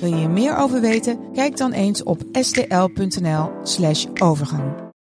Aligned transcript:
Wil 0.00 0.14
je 0.14 0.22
er 0.22 0.30
meer 0.30 0.56
over 0.56 0.80
weten? 0.80 1.32
Kijk 1.32 1.56
dan 1.56 1.72
eens 1.72 2.02
op 2.02 2.20
stl.nl/slash 2.32 4.06
overgang. 4.22 4.72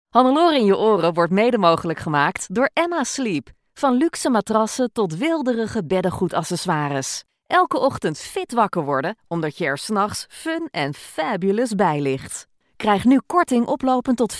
Hannelore 0.10 0.56
in 0.56 0.66
je 0.66 0.78
oren 0.78 1.14
wordt 1.14 1.32
mede 1.32 1.58
mogelijk 1.58 2.00
gemaakt 2.00 2.56
door 2.56 2.70
Emma 2.74 3.04
Sleep. 3.04 3.50
Van 3.74 3.94
luxe 3.94 4.30
matrassen 4.30 4.92
tot 4.94 5.18
wilderige 5.18 5.86
beddengoedaccessoires. 5.86 7.24
Elke 7.48 7.80
ochtend 7.80 8.18
fit 8.18 8.54
wakker 8.54 8.84
worden, 8.84 9.18
omdat 9.28 9.58
je 9.58 9.66
er 9.66 9.78
s'nachts 9.78 10.26
fun 10.30 10.68
en 10.72 10.94
fabulous 10.94 11.76
bij 11.76 12.02
ligt. 12.02 12.48
Krijg 12.76 13.06
nu 13.06 13.20
korting 13.26 13.66
oplopend 13.66 14.18
tot 14.18 14.36
50% 14.38 14.40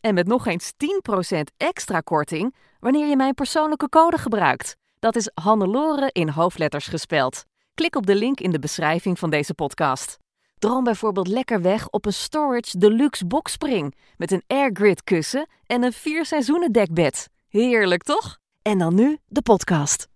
en 0.00 0.14
met 0.14 0.26
nog 0.26 0.46
eens 0.46 0.72
10% 0.72 1.40
extra 1.56 2.00
korting 2.00 2.54
wanneer 2.80 3.06
je 3.06 3.16
mijn 3.16 3.34
persoonlijke 3.34 3.88
code 3.88 4.18
gebruikt. 4.18 4.76
Dat 4.98 5.16
is 5.16 5.30
Hannelore 5.34 6.10
in 6.12 6.28
hoofdletters 6.28 6.86
gespeld. 6.86 7.44
Klik 7.74 7.96
op 7.96 8.06
de 8.06 8.14
link 8.14 8.40
in 8.40 8.50
de 8.50 8.58
beschrijving 8.58 9.18
van 9.18 9.30
deze 9.30 9.54
podcast. 9.54 10.18
Droom 10.58 10.84
bijvoorbeeld 10.84 11.28
lekker 11.28 11.62
weg 11.62 11.88
op 11.88 12.06
een 12.06 12.12
Storage 12.12 12.78
Deluxe 12.78 13.26
boxspring 13.26 13.94
met 14.16 14.30
een 14.32 14.42
airgrid 14.46 15.04
kussen 15.04 15.48
en 15.66 15.82
een 15.82 15.92
vier 15.92 16.26
seizoenen 16.26 16.72
dekbed. 16.72 17.28
Heerlijk 17.48 18.02
toch? 18.02 18.38
En 18.62 18.78
dan 18.78 18.94
nu 18.94 19.18
de 19.26 19.42
podcast. 19.42 20.08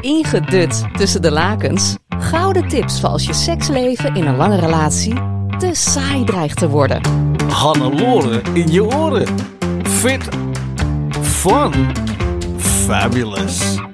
Ingedut 0.00 0.84
tussen 0.96 1.22
de 1.22 1.30
lakens. 1.30 1.96
Gouden 2.08 2.68
tips 2.68 3.00
voor 3.00 3.08
als 3.08 3.26
je 3.26 3.32
seksleven 3.32 4.14
in 4.14 4.26
een 4.26 4.36
lange 4.36 4.60
relatie 4.60 5.14
te 5.58 5.70
saai 5.74 6.24
dreigt 6.24 6.58
te 6.58 6.68
worden. 6.68 7.02
Hannelore 7.48 8.42
in 8.54 8.72
je 8.72 8.84
oren. 8.84 9.26
Fit. 9.82 10.28
Fun. 11.22 11.72
Fabulous. 12.58 13.88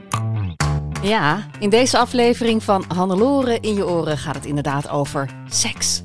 Ja, 1.06 1.46
in 1.58 1.70
deze 1.70 1.98
aflevering 1.98 2.62
van 2.62 2.84
Hannelore 2.88 3.60
in 3.60 3.74
je 3.74 3.86
oren 3.86 4.18
gaat 4.18 4.34
het 4.34 4.44
inderdaad 4.44 4.88
over 4.88 5.30
seks. 5.48 6.02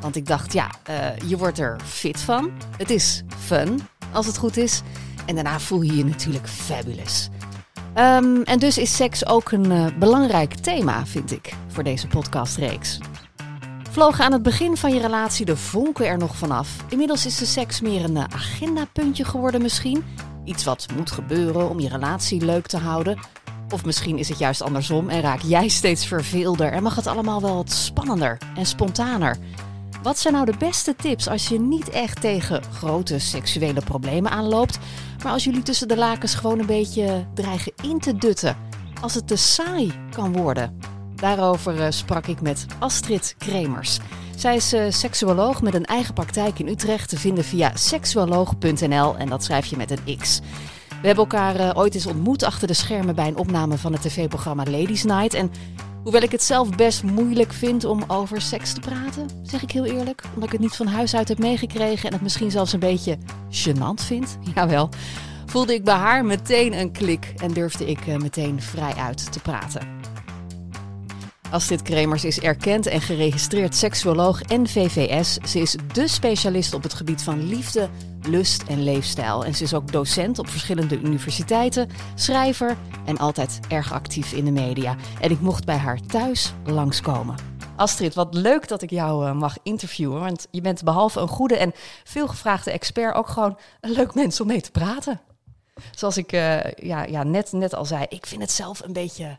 Want 0.00 0.16
ik 0.16 0.26
dacht, 0.26 0.52
ja, 0.52 0.70
eh, 0.82 1.16
je 1.26 1.36
wordt 1.36 1.58
er 1.58 1.80
fit 1.84 2.20
van. 2.20 2.50
Het 2.76 2.90
is 2.90 3.22
fun, 3.38 3.80
als 4.12 4.26
het 4.26 4.36
goed 4.36 4.56
is. 4.56 4.82
En 5.26 5.34
daarna 5.34 5.60
voel 5.60 5.82
je 5.82 5.96
je 5.96 6.04
natuurlijk 6.04 6.48
fabulous. 6.48 7.28
Ehm, 7.94 8.42
en 8.42 8.58
dus 8.58 8.78
is 8.78 8.96
seks 8.96 9.26
ook 9.26 9.50
een 9.50 9.72
eh, 9.72 9.86
belangrijk 9.98 10.54
thema, 10.54 11.06
vind 11.06 11.32
ik, 11.32 11.54
voor 11.68 11.82
deze 11.82 12.06
podcastreeks. 12.06 12.98
Vlogen 13.90 14.24
aan 14.24 14.32
het 14.32 14.42
begin 14.42 14.76
van 14.76 14.94
je 14.94 15.00
relatie 15.00 15.46
de 15.46 15.56
vonken 15.56 16.06
er 16.06 16.18
nog 16.18 16.36
vanaf. 16.36 16.68
Inmiddels 16.88 17.26
is 17.26 17.38
de 17.38 17.46
seks 17.46 17.80
meer 17.80 18.04
een 18.04 18.16
eh, 18.16 18.24
agendapuntje 18.34 19.24
geworden 19.24 19.62
misschien. 19.62 20.04
Iets 20.44 20.64
wat 20.64 20.86
moet 20.96 21.10
gebeuren 21.10 21.68
om 21.68 21.80
je 21.80 21.88
relatie 21.88 22.44
leuk 22.44 22.66
te 22.66 22.78
houden. 22.78 23.18
Of 23.72 23.84
misschien 23.84 24.18
is 24.18 24.28
het 24.28 24.38
juist 24.38 24.62
andersom 24.62 25.08
en 25.08 25.20
raak 25.20 25.40
jij 25.40 25.68
steeds 25.68 26.06
verveelder 26.06 26.72
en 26.72 26.82
mag 26.82 26.96
het 26.96 27.06
allemaal 27.06 27.40
wel 27.40 27.54
wat 27.54 27.70
spannender 27.70 28.38
en 28.56 28.66
spontaner. 28.66 29.36
Wat 30.02 30.18
zijn 30.18 30.34
nou 30.34 30.46
de 30.46 30.56
beste 30.58 30.96
tips 30.96 31.28
als 31.28 31.48
je 31.48 31.60
niet 31.60 31.88
echt 31.90 32.20
tegen 32.20 32.62
grote 32.72 33.18
seksuele 33.18 33.80
problemen 33.80 34.30
aanloopt, 34.30 34.78
maar 35.22 35.32
als 35.32 35.44
jullie 35.44 35.62
tussen 35.62 35.88
de 35.88 35.96
lakens 35.96 36.34
gewoon 36.34 36.58
een 36.58 36.66
beetje 36.66 37.26
dreigen 37.34 37.72
in 37.82 37.98
te 37.98 38.16
dutten? 38.16 38.56
Als 39.00 39.14
het 39.14 39.26
te 39.26 39.36
saai 39.36 39.92
kan 40.10 40.32
worden. 40.32 40.78
Daarover 41.14 41.80
eh, 41.80 41.90
sprak 41.90 42.26
ik 42.26 42.40
met 42.40 42.66
Astrid 42.78 43.34
Kremers. 43.38 43.98
Zij 44.36 44.56
is 44.56 44.74
uh, 44.74 44.84
seksuoloog 44.88 45.62
met 45.62 45.74
een 45.74 45.84
eigen 45.84 46.14
praktijk 46.14 46.58
in 46.58 46.68
Utrecht 46.68 47.08
te 47.08 47.18
vinden 47.18 47.44
via 47.44 47.76
seksuoloog.nl 47.76 49.16
en 49.16 49.28
dat 49.28 49.44
schrijf 49.44 49.66
je 49.66 49.76
met 49.76 49.90
een 49.90 50.18
X. 50.18 50.40
We 51.00 51.06
hebben 51.06 51.24
elkaar 51.24 51.60
uh, 51.60 51.70
ooit 51.74 51.94
eens 51.94 52.06
ontmoet 52.06 52.42
achter 52.42 52.66
de 52.66 52.74
schermen 52.74 53.14
bij 53.14 53.26
een 53.26 53.36
opname 53.36 53.78
van 53.78 53.92
het 53.92 54.02
tv-programma 54.02 54.64
Ladies 54.64 55.04
Night. 55.04 55.34
En 55.34 55.50
hoewel 56.02 56.22
ik 56.22 56.30
het 56.30 56.42
zelf 56.42 56.76
best 56.76 57.02
moeilijk 57.02 57.52
vind 57.52 57.84
om 57.84 58.04
over 58.06 58.40
seks 58.40 58.72
te 58.72 58.80
praten, 58.80 59.26
zeg 59.42 59.62
ik 59.62 59.70
heel 59.70 59.84
eerlijk, 59.84 60.22
omdat 60.34 60.44
ik 60.44 60.52
het 60.52 60.60
niet 60.60 60.76
van 60.76 60.86
huis 60.86 61.14
uit 61.14 61.28
heb 61.28 61.38
meegekregen 61.38 62.06
en 62.06 62.12
het 62.12 62.22
misschien 62.22 62.50
zelfs 62.50 62.72
een 62.72 62.80
beetje 62.80 63.18
gênant 63.50 64.04
vind, 64.06 64.38
jawel, 64.54 64.88
voelde 65.46 65.74
ik 65.74 65.84
bij 65.84 65.94
haar 65.94 66.24
meteen 66.24 66.78
een 66.78 66.92
klik 66.92 67.32
en 67.36 67.52
durfde 67.52 67.86
ik 67.86 68.06
uh, 68.06 68.16
meteen 68.16 68.62
vrij 68.62 68.94
uit 68.94 69.32
te 69.32 69.40
praten. 69.40 69.99
Astrid 71.50 71.82
Kremers 71.82 72.24
is 72.24 72.40
erkend 72.40 72.86
en 72.86 73.00
geregistreerd 73.00 73.74
seksuoloog 73.74 74.42
en 74.42 74.66
VVS. 74.66 75.34
Ze 75.34 75.60
is 75.60 75.76
dé 75.92 76.06
specialist 76.06 76.74
op 76.74 76.82
het 76.82 76.94
gebied 76.94 77.22
van 77.22 77.48
liefde, 77.48 77.88
lust 78.22 78.62
en 78.62 78.82
leefstijl. 78.82 79.44
En 79.44 79.54
ze 79.54 79.62
is 79.62 79.74
ook 79.74 79.92
docent 79.92 80.38
op 80.38 80.48
verschillende 80.48 81.00
universiteiten, 81.00 81.88
schrijver 82.14 82.76
en 83.04 83.18
altijd 83.18 83.60
erg 83.68 83.92
actief 83.92 84.32
in 84.32 84.44
de 84.44 84.50
media. 84.50 84.96
En 85.20 85.30
ik 85.30 85.40
mocht 85.40 85.64
bij 85.64 85.76
haar 85.76 86.00
thuis 86.00 86.52
langskomen. 86.64 87.36
Astrid, 87.76 88.14
wat 88.14 88.34
leuk 88.34 88.68
dat 88.68 88.82
ik 88.82 88.90
jou 88.90 89.26
uh, 89.26 89.32
mag 89.32 89.56
interviewen. 89.62 90.20
Want 90.20 90.46
je 90.50 90.60
bent 90.60 90.84
behalve 90.84 91.20
een 91.20 91.28
goede 91.28 91.56
en 91.56 91.72
veelgevraagde 92.04 92.70
expert 92.70 93.14
ook 93.14 93.28
gewoon 93.28 93.58
een 93.80 93.92
leuk 93.92 94.14
mens 94.14 94.40
om 94.40 94.46
mee 94.46 94.60
te 94.60 94.70
praten. 94.70 95.20
Zoals 95.90 96.16
ik 96.16 96.32
uh, 96.32 96.64
ja, 96.72 97.04
ja, 97.04 97.22
net, 97.22 97.52
net 97.52 97.74
al 97.74 97.84
zei, 97.84 98.06
ik 98.08 98.26
vind 98.26 98.40
het 98.40 98.50
zelf 98.50 98.80
een 98.80 98.92
beetje 98.92 99.38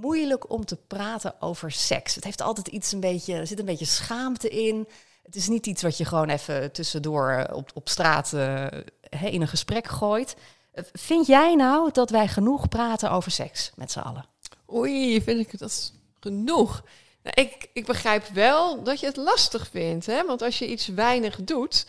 moeilijk 0.00 0.50
om 0.50 0.64
te 0.64 0.76
praten 0.76 1.34
over 1.40 1.72
seks. 1.72 2.14
Het 2.14 2.24
heeft 2.24 2.42
altijd 2.42 2.68
iets 2.68 2.92
een 2.92 3.00
beetje, 3.00 3.34
er 3.34 3.46
zit 3.46 3.58
een 3.58 3.64
beetje 3.64 3.84
schaamte 3.84 4.48
in. 4.48 4.88
Het 5.22 5.36
is 5.36 5.48
niet 5.48 5.66
iets 5.66 5.82
wat 5.82 5.96
je 5.96 6.04
gewoon 6.04 6.28
even 6.28 6.72
tussendoor 6.72 7.48
op, 7.52 7.70
op 7.74 7.88
straat 7.88 8.32
uh, 8.32 8.66
in 9.22 9.40
een 9.40 9.48
gesprek 9.48 9.86
gooit. 9.86 10.36
Vind 10.92 11.26
jij 11.26 11.54
nou 11.54 11.90
dat 11.92 12.10
wij 12.10 12.28
genoeg 12.28 12.68
praten 12.68 13.10
over 13.10 13.30
seks 13.30 13.72
met 13.74 13.92
z'n 13.92 13.98
allen? 13.98 14.24
Oei, 14.72 15.22
vind 15.22 15.40
ik 15.40 15.58
dat 15.58 15.92
genoeg? 16.20 16.82
Nou, 17.22 17.40
ik, 17.40 17.68
ik 17.72 17.86
begrijp 17.86 18.26
wel 18.26 18.82
dat 18.82 19.00
je 19.00 19.06
het 19.06 19.16
lastig 19.16 19.68
vindt. 19.70 20.06
Hè? 20.06 20.24
Want 20.26 20.42
als 20.42 20.58
je 20.58 20.68
iets 20.68 20.86
weinig 20.86 21.36
doet, 21.44 21.86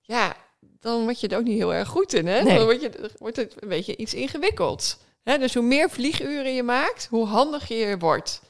ja, 0.00 0.36
dan 0.60 1.02
word 1.02 1.20
je 1.20 1.28
er 1.28 1.38
ook 1.38 1.44
niet 1.44 1.58
heel 1.58 1.74
erg 1.74 1.88
goed 1.88 2.12
in. 2.12 2.26
Hè? 2.26 2.42
Nee. 2.42 2.56
Dan 2.56 2.64
word, 2.64 2.80
je, 2.80 3.10
wordt 3.18 3.36
het 3.36 3.62
een 3.62 3.68
beetje 3.68 3.96
iets 3.96 4.14
ingewikkeld. 4.14 4.98
Dus 5.24 5.54
hoe 5.54 5.62
meer 5.62 5.90
vlieguren 5.90 6.54
je 6.54 6.62
maakt, 6.62 7.06
hoe 7.10 7.26
handiger 7.26 7.88
je 7.88 7.98
wordt. 7.98 8.40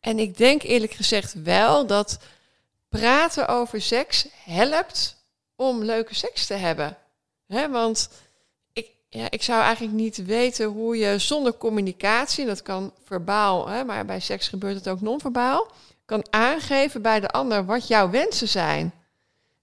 En 0.00 0.18
ik 0.18 0.36
denk 0.36 0.62
eerlijk 0.62 0.92
gezegd 0.92 1.42
wel 1.42 1.86
dat 1.86 2.18
praten 2.88 3.48
over 3.48 3.80
seks 3.80 4.26
helpt 4.44 5.16
om 5.56 5.82
leuke 5.82 6.14
seks 6.14 6.46
te 6.46 6.54
hebben. 6.54 6.96
Want 7.70 8.08
ik, 8.72 8.86
ja, 9.08 9.30
ik 9.30 9.42
zou 9.42 9.62
eigenlijk 9.62 9.96
niet 9.96 10.24
weten 10.24 10.66
hoe 10.66 10.96
je 10.96 11.18
zonder 11.18 11.56
communicatie, 11.56 12.46
dat 12.46 12.62
kan 12.62 12.92
verbaal, 13.04 13.84
maar 13.84 14.04
bij 14.04 14.20
seks 14.20 14.48
gebeurt 14.48 14.74
het 14.74 14.88
ook 14.88 15.00
non-verbaal, 15.00 15.70
kan 16.04 16.26
aangeven 16.30 17.02
bij 17.02 17.20
de 17.20 17.28
ander 17.28 17.64
wat 17.64 17.88
jouw 17.88 18.10
wensen 18.10 18.48
zijn. 18.48 18.94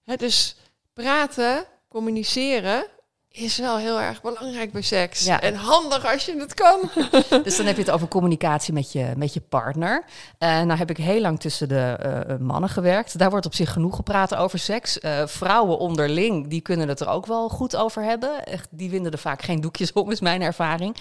Hè, 0.03 0.16
dus 0.16 0.55
praten, 0.93 1.66
communiceren 1.88 2.85
is 3.31 3.57
wel 3.57 3.77
heel 3.77 4.01
erg 4.01 4.21
belangrijk 4.21 4.71
bij 4.71 4.81
seks. 4.81 5.23
Ja. 5.23 5.41
En 5.41 5.55
handig 5.55 6.11
als 6.11 6.25
je 6.25 6.39
het 6.39 6.53
kan. 6.53 6.89
Dus 7.43 7.57
dan 7.57 7.65
heb 7.65 7.75
je 7.75 7.81
het 7.81 7.91
over 7.91 8.07
communicatie 8.07 8.73
met 8.73 8.91
je, 8.91 9.13
met 9.17 9.33
je 9.33 9.41
partner. 9.41 10.03
En 10.37 10.67
nou 10.67 10.79
heb 10.79 10.89
ik 10.89 10.97
heel 10.97 11.21
lang 11.21 11.39
tussen 11.39 11.69
de 11.69 11.97
uh, 12.29 12.37
mannen 12.37 12.69
gewerkt. 12.69 13.17
Daar 13.17 13.29
wordt 13.29 13.45
op 13.45 13.53
zich 13.53 13.72
genoeg 13.72 13.95
gepraat 13.95 14.35
over 14.35 14.59
seks. 14.59 14.99
Uh, 14.99 15.25
vrouwen 15.25 15.78
onderling, 15.78 16.47
die 16.47 16.61
kunnen 16.61 16.87
het 16.87 16.99
er 16.99 17.07
ook 17.07 17.25
wel 17.25 17.49
goed 17.49 17.75
over 17.75 18.03
hebben. 18.03 18.45
Echt, 18.45 18.67
die 18.69 18.89
winden 18.89 19.11
er 19.11 19.17
vaak 19.17 19.41
geen 19.41 19.61
doekjes 19.61 19.93
om, 19.93 20.11
is 20.11 20.19
mijn 20.19 20.41
ervaring. 20.41 20.97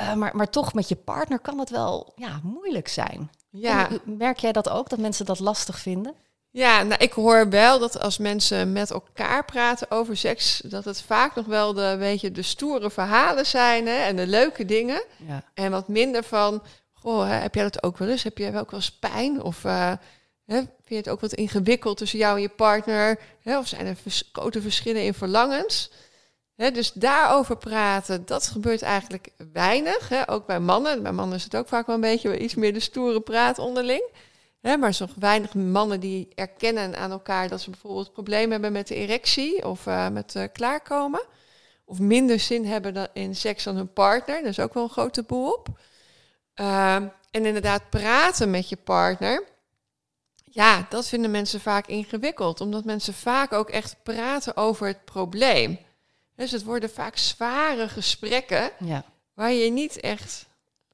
Uh, 0.00 0.14
maar, 0.14 0.36
maar 0.36 0.50
toch, 0.50 0.74
met 0.74 0.88
je 0.88 0.96
partner 0.96 1.38
kan 1.38 1.58
het 1.58 1.70
wel 1.70 2.12
ja, 2.16 2.40
moeilijk 2.42 2.88
zijn. 2.88 3.30
Ja. 3.50 3.88
En 3.88 4.00
merk 4.04 4.38
jij 4.38 4.52
dat 4.52 4.68
ook, 4.68 4.88
dat 4.88 4.98
mensen 4.98 5.26
dat 5.26 5.38
lastig 5.38 5.78
vinden? 5.78 6.14
Ja, 6.50 6.82
nou, 6.82 7.02
ik 7.02 7.12
hoor 7.12 7.48
wel 7.48 7.78
dat 7.78 8.00
als 8.00 8.18
mensen 8.18 8.72
met 8.72 8.90
elkaar 8.90 9.44
praten 9.44 9.90
over 9.90 10.16
seks, 10.16 10.60
dat 10.64 10.84
het 10.84 11.02
vaak 11.02 11.34
nog 11.34 11.46
wel 11.46 11.72
de, 11.72 11.96
weet 11.96 12.20
je, 12.20 12.32
de 12.32 12.42
stoere 12.42 12.90
verhalen 12.90 13.46
zijn 13.46 13.86
hè, 13.86 13.96
en 13.96 14.16
de 14.16 14.26
leuke 14.26 14.64
dingen. 14.64 15.02
Ja. 15.26 15.42
En 15.54 15.70
wat 15.70 15.88
minder 15.88 16.24
van, 16.24 16.62
goh, 16.92 17.26
hè, 17.26 17.34
heb 17.34 17.54
jij 17.54 17.62
dat 17.62 17.82
ook 17.82 17.98
wel 17.98 18.08
eens? 18.08 18.22
Heb 18.22 18.38
jij 18.38 18.52
wel 18.52 18.60
ook 18.60 18.70
wel 18.70 18.80
eens 18.80 18.98
pijn? 18.98 19.42
Of 19.42 19.64
uh, 19.64 19.92
hè, 20.44 20.56
vind 20.56 20.68
je 20.86 20.94
het 20.96 21.08
ook 21.08 21.20
wat 21.20 21.32
ingewikkeld 21.32 21.96
tussen 21.96 22.18
jou 22.18 22.36
en 22.36 22.42
je 22.42 22.48
partner? 22.48 23.18
Hè, 23.42 23.58
of 23.58 23.66
zijn 23.66 23.86
er 23.86 23.96
vers 23.96 24.28
grote 24.32 24.62
verschillen 24.62 25.04
in 25.04 25.14
verlangens? 25.14 25.90
Hè, 26.56 26.70
dus 26.70 26.92
daarover 26.92 27.56
praten, 27.56 28.26
dat 28.26 28.46
gebeurt 28.46 28.82
eigenlijk 28.82 29.28
weinig. 29.52 30.08
Hè, 30.08 30.30
ook 30.30 30.46
bij 30.46 30.60
mannen. 30.60 31.02
Bij 31.02 31.12
mannen 31.12 31.36
is 31.36 31.44
het 31.44 31.56
ook 31.56 31.68
vaak 31.68 31.86
wel 31.86 31.94
een 31.94 32.00
beetje 32.00 32.38
iets 32.38 32.54
meer 32.54 32.72
de 32.72 32.80
stoere 32.80 33.20
praat 33.20 33.58
onderling. 33.58 34.02
Hè, 34.60 34.76
maar 34.76 34.88
er 34.88 34.94
zijn 34.94 35.08
nog 35.08 35.18
weinig 35.18 35.54
mannen 35.54 36.00
die 36.00 36.28
erkennen 36.34 36.96
aan 36.96 37.10
elkaar 37.10 37.48
dat 37.48 37.60
ze 37.60 37.70
bijvoorbeeld 37.70 38.12
problemen 38.12 38.50
hebben 38.50 38.72
met 38.72 38.88
de 38.88 38.94
erectie 38.94 39.66
of 39.66 39.86
eh, 39.86 40.08
met 40.08 40.34
eh, 40.34 40.44
klaarkomen. 40.52 41.22
Of 41.84 41.98
minder 41.98 42.40
zin 42.40 42.66
hebben 42.66 42.94
dan 42.94 43.08
in 43.12 43.36
seks 43.36 43.64
dan 43.64 43.76
hun 43.76 43.92
partner. 43.92 44.36
Dat 44.42 44.50
is 44.50 44.60
ook 44.60 44.74
wel 44.74 44.82
een 44.82 44.88
grote 44.88 45.22
boel 45.22 45.52
op. 45.52 45.68
Ehm, 46.54 47.06
en 47.30 47.46
inderdaad 47.46 47.90
praten 47.90 48.50
met 48.50 48.68
je 48.68 48.76
partner. 48.76 49.44
Ja, 50.44 50.86
dat 50.88 51.08
vinden 51.08 51.30
mensen 51.30 51.60
vaak 51.60 51.86
ingewikkeld. 51.86 52.60
Omdat 52.60 52.84
mensen 52.84 53.14
vaak 53.14 53.52
ook 53.52 53.70
echt 53.70 53.96
praten 54.02 54.56
over 54.56 54.86
het 54.86 55.04
probleem. 55.04 55.78
Dus 56.36 56.50
het 56.50 56.64
worden 56.64 56.90
vaak 56.90 57.16
zware 57.16 57.88
gesprekken 57.88 58.70
Ja. 58.78 59.04
waar 59.34 59.52
je 59.52 59.70
niet 59.70 60.00
echt 60.00 60.46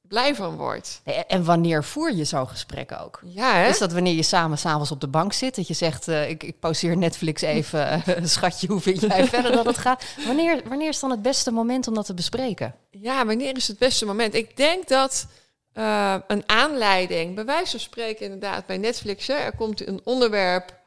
blij 0.07 0.35
van 0.35 0.55
wordt. 0.55 1.01
En 1.27 1.43
wanneer 1.43 1.83
voer 1.83 2.13
je 2.13 2.23
zo'n 2.23 2.47
gesprek 2.47 2.91
ook? 3.03 3.19
Ja, 3.23 3.53
hè? 3.53 3.67
Is 3.69 3.77
dat 3.77 3.91
wanneer 3.93 4.13
je 4.13 4.23
samen 4.23 4.57
s'avonds 4.57 4.91
op 4.91 5.01
de 5.01 5.07
bank 5.07 5.33
zit? 5.33 5.55
Dat 5.55 5.67
je 5.67 5.73
zegt, 5.73 6.07
eh, 6.07 6.29
ik, 6.29 6.43
ik 6.43 6.59
pauzeer 6.59 6.97
Netflix 6.97 7.41
even. 7.41 7.89
eh, 8.05 8.23
schatje, 8.23 8.67
hoe 8.67 8.79
vind 8.79 9.01
jij 9.01 9.27
verder 9.27 9.51
dat 9.51 9.65
het 9.65 9.77
gaat? 9.77 10.03
Wanneer, 10.25 10.61
wanneer 10.67 10.89
is 10.89 10.99
dan 10.99 11.11
het 11.11 11.21
beste 11.21 11.51
moment 11.51 11.87
om 11.87 11.93
dat 11.93 12.05
te 12.05 12.13
bespreken? 12.13 12.75
Ja, 12.89 13.25
wanneer 13.25 13.55
is 13.55 13.67
het 13.67 13.77
beste 13.77 14.05
moment? 14.05 14.33
Ik 14.33 14.57
denk 14.57 14.87
dat 14.87 15.27
eh, 15.73 16.15
een 16.27 16.43
aanleiding, 16.45 17.35
bij 17.35 17.45
wijze 17.45 17.71
van 17.71 17.79
spreken 17.79 18.25
inderdaad 18.25 18.65
bij 18.65 18.77
Netflix, 18.77 19.27
hè, 19.27 19.33
er 19.33 19.55
komt 19.55 19.87
een 19.87 20.01
onderwerp 20.03 20.79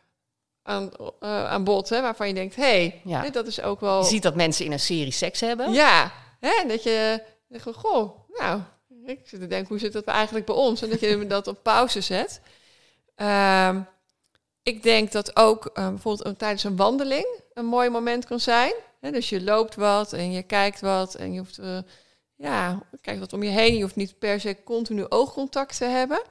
aan, 0.63 0.91
aan 1.21 1.65
bod 1.65 1.89
hè, 1.89 2.01
waarvan 2.01 2.29
je 2.29 2.35
denkt, 2.35 2.57
hé, 2.57 2.63
hey, 2.63 3.01
Ja. 3.05 3.23
hè, 3.23 3.31
dat 3.31 3.47
is 3.47 3.61
ook 3.61 3.81
wel... 3.81 4.01
Je 4.01 4.07
ziet 4.07 4.23
dat 4.23 4.35
mensen 4.35 4.65
in 4.65 4.73
een 4.73 4.81
serie 4.81 5.13
seks 5.13 5.41
hebben. 5.41 5.73
Ja, 5.73 6.13
hè, 6.41 6.69
dat 6.69 6.83
je 6.83 7.23
denkt, 7.49 7.67
goh, 7.77 8.19
nou, 8.39 8.61
ik 9.09 9.21
zit 9.25 9.41
te 9.41 9.47
denken, 9.47 9.69
hoe 9.69 9.79
zit 9.79 9.93
dat 9.93 10.05
eigenlijk 10.05 10.47
bij 10.47 10.55
ons? 10.55 10.83
En 10.83 10.91
dat 10.91 11.01
je 11.01 11.27
dat 11.27 11.47
op 11.47 11.63
pauze 11.63 12.01
zet. 12.01 12.41
Ehm, 13.15 13.81
ik 14.63 14.83
denk 14.83 15.13
dat 15.13 15.37
ook 15.37 15.67
eh, 15.67 15.89
bijvoorbeeld 15.89 16.39
tijdens 16.39 16.65
een 16.65 16.77
wandeling 16.77 17.27
een 17.55 17.65
mooi 17.67 17.89
moment 17.91 18.25
kan 18.25 18.41
zijn. 18.41 18.73
Hè, 19.01 19.11
dus 19.11 19.29
je 19.29 19.43
loopt 19.43 19.75
wat 19.75 20.13
en 20.13 20.33
je 20.33 20.43
kijkt 20.43 20.81
wat 20.81 21.15
en 21.15 21.33
je 21.33 21.39
hoeft, 21.39 21.59
eh, 21.59 21.79
ja, 22.37 22.83
kijkt 23.01 23.21
wat 23.21 23.33
om 23.33 23.43
je 23.43 23.51
heen. 23.51 23.75
Je 23.77 23.83
hoeft 23.83 23.97
niet 23.97 24.19
per 24.19 24.41
se 24.41 24.63
continu 24.65 25.07
oogcontact 25.09 25.77
te 25.77 25.85
hebben. 25.85 26.23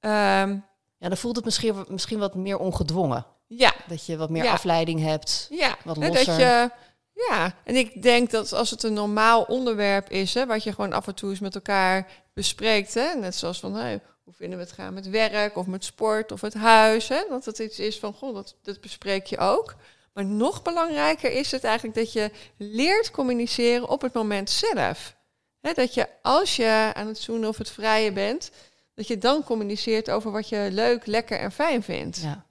Ehm, 0.00 0.56
Ja, 0.98 1.08
dan 1.08 1.16
voelt 1.16 1.36
het 1.36 1.44
misschien, 1.44 1.84
misschien 1.88 2.18
wat 2.18 2.34
meer 2.34 2.58
ongedwongen. 2.58 3.26
ja, 3.46 3.72
Dat 3.88 4.06
je 4.06 4.16
wat 4.16 4.30
meer 4.30 4.44
Ja. 4.44 4.52
afleiding 4.52 5.00
hebt. 5.00 5.46
Ja, 5.50 5.76
Wat 5.84 5.96
hè, 5.96 6.02
dat 6.10 6.26
losser. 6.26 6.38
je. 6.40 6.70
Ja, 7.12 7.54
en 7.64 7.76
ik 7.76 8.02
denk 8.02 8.30
dat 8.30 8.52
als 8.52 8.70
het 8.70 8.82
een 8.82 8.92
normaal 8.92 9.42
onderwerp 9.42 10.10
is, 10.10 10.34
hè, 10.34 10.46
wat 10.46 10.62
je 10.62 10.72
gewoon 10.72 10.92
af 10.92 11.06
en 11.06 11.14
toe 11.14 11.30
eens 11.30 11.40
met 11.40 11.54
elkaar 11.54 12.10
bespreekt, 12.34 12.94
hè, 12.94 13.14
net 13.14 13.34
zoals 13.34 13.60
van 13.60 14.00
hoe 14.22 14.34
vinden 14.34 14.58
we 14.58 14.64
het 14.64 14.74
gaan 14.74 14.94
met 14.94 15.08
werk 15.08 15.56
of 15.56 15.66
met 15.66 15.84
sport 15.84 16.32
of 16.32 16.40
het 16.40 16.54
huis, 16.54 17.08
hè, 17.08 17.24
dat 17.28 17.44
het 17.44 17.58
iets 17.58 17.78
is 17.78 17.98
van 17.98 18.14
dat, 18.20 18.56
dat 18.62 18.80
bespreek 18.80 19.26
je 19.26 19.38
ook. 19.38 19.74
Maar 20.12 20.24
nog 20.24 20.62
belangrijker 20.62 21.32
is 21.32 21.50
het 21.50 21.64
eigenlijk 21.64 21.96
dat 21.96 22.12
je 22.12 22.30
leert 22.56 23.10
communiceren 23.10 23.88
op 23.88 24.02
het 24.02 24.12
moment 24.12 24.50
zelf. 24.50 25.16
Dat 25.60 25.94
je 25.94 26.08
als 26.22 26.56
je 26.56 26.90
aan 26.94 27.06
het 27.06 27.18
zoenen 27.18 27.48
of 27.48 27.58
het 27.58 27.70
vrije 27.70 28.12
bent, 28.12 28.50
dat 28.94 29.06
je 29.06 29.18
dan 29.18 29.44
communiceert 29.44 30.10
over 30.10 30.30
wat 30.30 30.48
je 30.48 30.68
leuk, 30.70 31.06
lekker 31.06 31.38
en 31.38 31.52
fijn 31.52 31.82
vindt. 31.82 32.20
Ja. 32.20 32.46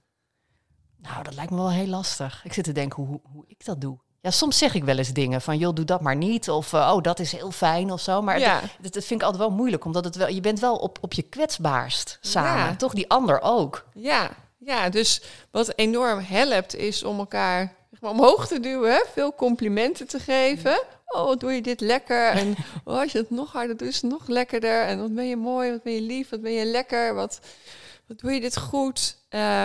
Nou, 0.98 1.24
dat 1.24 1.34
lijkt 1.34 1.52
me 1.52 1.58
wel 1.58 1.72
heel 1.72 1.88
lastig. 1.88 2.46
Ik 2.46 2.54
zit 2.54 2.64
te 2.64 2.72
denken 2.72 3.04
hoe, 3.04 3.22
hoe 3.24 3.44
ik 3.48 3.66
dat 3.66 3.82
doe. 3.82 4.00
Ja, 4.22 4.32
soms 4.32 4.58
zeg 4.58 4.74
ik 4.74 4.84
wel 4.84 4.98
eens 4.98 5.14
dingen 5.14 5.42
van, 5.42 5.58
joh, 5.58 5.74
doe 5.76 5.86
dat 5.86 6.02
maar 6.02 6.16
niet. 6.16 6.50
Of, 6.50 6.74
eh, 6.74 6.92
oh, 6.96 7.02
dat 7.04 7.20
is 7.20 7.32
heel 7.32 7.52
fijn 7.52 7.92
of 7.92 8.02
zo. 8.02 8.22
Maar 8.22 8.40
Ja. 8.40 8.60
dat, 8.62 8.70
dat, 8.82 8.94
dat 8.94 9.06
vind 9.06 9.20
ik 9.22 9.26
altijd 9.26 9.48
wel 9.48 9.56
moeilijk. 9.58 9.86
Omdat 9.86 10.04
het 10.06 10.16
wel, 10.16 10.28
je 10.28 10.42
bent 10.42 10.60
wel 10.60 10.76
op, 10.76 10.98
op 11.02 11.14
je 11.14 11.22
kwetsbaarst 11.22 12.18
samen. 12.22 12.66
Ja. 12.66 12.76
Toch 12.76 12.94
die 12.94 13.10
ander 13.10 13.42
ook. 13.42 13.86
Ja, 13.94 14.30
ja, 14.58 14.90
dus 14.90 15.22
wat 15.52 15.74
enorm 15.76 16.20
helpt 16.20 16.76
is 16.76 17.04
om 17.04 17.20
elkaar 17.20 17.74
zeg 17.92 18.02
maar, 18.02 18.12
omhoog 18.12 18.48
te 18.48 18.60
duwen, 18.60 19.06
veel 19.14 19.36
complimenten 19.36 20.08
te 20.08 20.20
geven. 20.20 20.82
Oh, 21.06 21.38
doe 21.38 21.52
je 21.54 21.62
dit 21.62 21.82
lekker? 21.82 22.28
En 22.32 22.56
oh, 22.86 23.00
als 23.00 23.12
je 23.12 23.18
het 23.18 23.30
nog 23.30 23.52
harder 23.52 23.78
doet, 23.78 23.88
is 23.88 24.02
het 24.02 24.12
nog 24.12 24.28
lekkerder. 24.28 24.82
En 24.86 25.00
wat 25.00 25.16
ben 25.16 25.28
je 25.28 25.38
mooi, 25.38 25.72
wat 25.72 25.84
ben 25.84 25.94
je 25.94 26.02
lief, 26.02 26.30
wat 26.30 26.42
ben 26.42 26.52
je 26.52 26.66
lekker, 26.66 27.14
wat, 27.14 27.40
wat 28.08 28.20
doe 28.20 28.32
je 28.32 28.40
dit 28.42 28.58
goed? 28.58 29.18
Eh, 29.30 29.64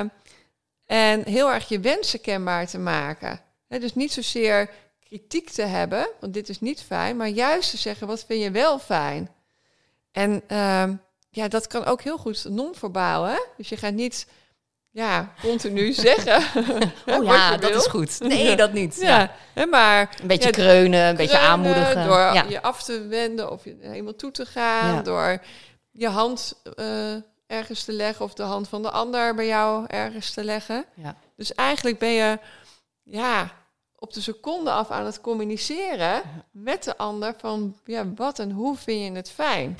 en 0.86 1.24
heel 1.24 1.52
erg 1.52 1.68
je 1.68 1.80
wensen 1.80 2.20
kenbaar 2.20 2.66
te 2.66 2.78
maken. 2.78 3.40
Hè, 3.68 3.78
dus 3.78 3.94
niet 3.94 4.12
zozeer 4.12 4.70
kritiek 5.00 5.50
te 5.50 5.62
hebben, 5.62 6.08
want 6.20 6.34
dit 6.34 6.48
is 6.48 6.60
niet 6.60 6.82
fijn, 6.82 7.16
maar 7.16 7.28
juist 7.28 7.70
te 7.70 7.76
zeggen, 7.76 8.06
wat 8.06 8.24
vind 8.24 8.42
je 8.42 8.50
wel 8.50 8.78
fijn? 8.78 9.30
En 10.12 10.42
ehm, 10.46 10.94
ja, 11.30 11.48
dat 11.48 11.66
kan 11.66 11.84
ook 11.84 12.02
heel 12.02 12.18
goed 12.18 12.44
non-verbaal, 12.48 13.24
hè? 13.24 13.38
Dus 13.56 13.68
je 13.68 13.76
gaat 13.76 13.92
niet 13.92 14.26
ja, 14.90 15.32
continu 15.40 15.92
zeggen. 16.08 16.36
Oh 17.06 17.24
ja, 17.24 17.56
dat 17.56 17.70
wil. 17.70 17.78
is 17.78 17.86
goed. 17.86 18.18
Nee, 18.28 18.56
dat 18.56 18.72
niet. 18.72 18.96
Ja, 19.00 19.30
maar 19.70 20.16
Een 20.20 20.26
beetje 20.26 20.44
Ja, 20.46 20.50
kreunen, 20.50 21.08
een 21.08 21.16
beetje 21.16 21.38
aanmoedigen. 21.38 22.06
Door 22.06 22.44
je 22.48 22.62
af 22.62 22.82
te 22.82 23.06
wenden 23.06 23.50
of 23.50 23.62
helemaal 23.80 24.16
toe 24.16 24.30
te 24.30 24.46
gaan. 24.46 25.04
Door 25.04 25.42
je 25.90 26.08
hand 26.08 26.62
eh, 26.74 27.14
ergens 27.46 27.84
te 27.84 27.92
leggen 27.92 28.24
of 28.24 28.34
de 28.34 28.42
hand 28.42 28.68
van 28.68 28.82
de 28.82 28.90
ander 28.90 29.34
bij 29.34 29.46
jou 29.46 29.84
ergens 29.86 30.30
te 30.30 30.44
leggen. 30.44 30.84
Ja. 30.94 31.16
Dus 31.36 31.54
eigenlijk 31.54 31.98
ben 31.98 32.12
je 32.12 32.38
ja, 33.10 33.50
op 33.98 34.12
de 34.12 34.20
seconde 34.20 34.70
af 34.70 34.90
aan 34.90 35.04
het 35.04 35.20
communiceren 35.20 36.22
met 36.50 36.84
de 36.84 36.96
ander 36.96 37.34
van 37.38 37.76
ja, 37.84 38.12
wat 38.14 38.38
en 38.38 38.50
hoe 38.50 38.76
vind 38.76 39.04
je 39.04 39.12
het 39.12 39.30
fijn. 39.30 39.76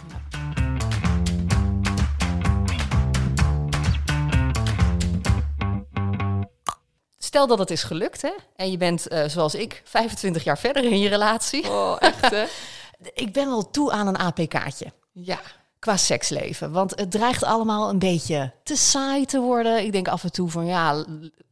Stel 7.19 7.47
dat 7.47 7.59
het 7.59 7.71
is 7.71 7.83
gelukt, 7.83 8.23
hè? 8.23 8.33
En 8.57 8.71
je 8.71 8.77
bent, 8.77 9.09
eh, 9.09 9.29
zoals 9.29 9.55
ik, 9.55 9.83
25 9.85 10.45
jaar 10.45 10.59
verder 10.59 10.85
in 10.85 10.99
je 10.99 11.09
relatie. 11.09 11.71
Oh, 11.71 11.97
echt 11.99 12.31
hè? 12.31 12.45
Ik 13.25 13.33
ben 13.33 13.47
wel 13.47 13.71
toe 13.71 13.93
aan 13.93 14.07
een 14.07 14.17
APK'tje. 14.17 14.93
Ja. 15.13 15.41
qua 15.79 15.97
seksleven. 15.97 16.73
Want 16.73 16.99
het 16.99 17.11
dreigt 17.11 17.45
allemaal 17.45 17.89
een 17.89 17.99
beetje 17.99 18.53
te 18.63 18.77
saai 18.77 19.25
te 19.25 19.41
worden. 19.41 19.85
Ik 19.85 19.93
denk 19.93 20.09
af 20.09 20.25
en 20.25 20.33
toe 20.33 20.51
van 20.51 20.67
ja, 20.67 21.05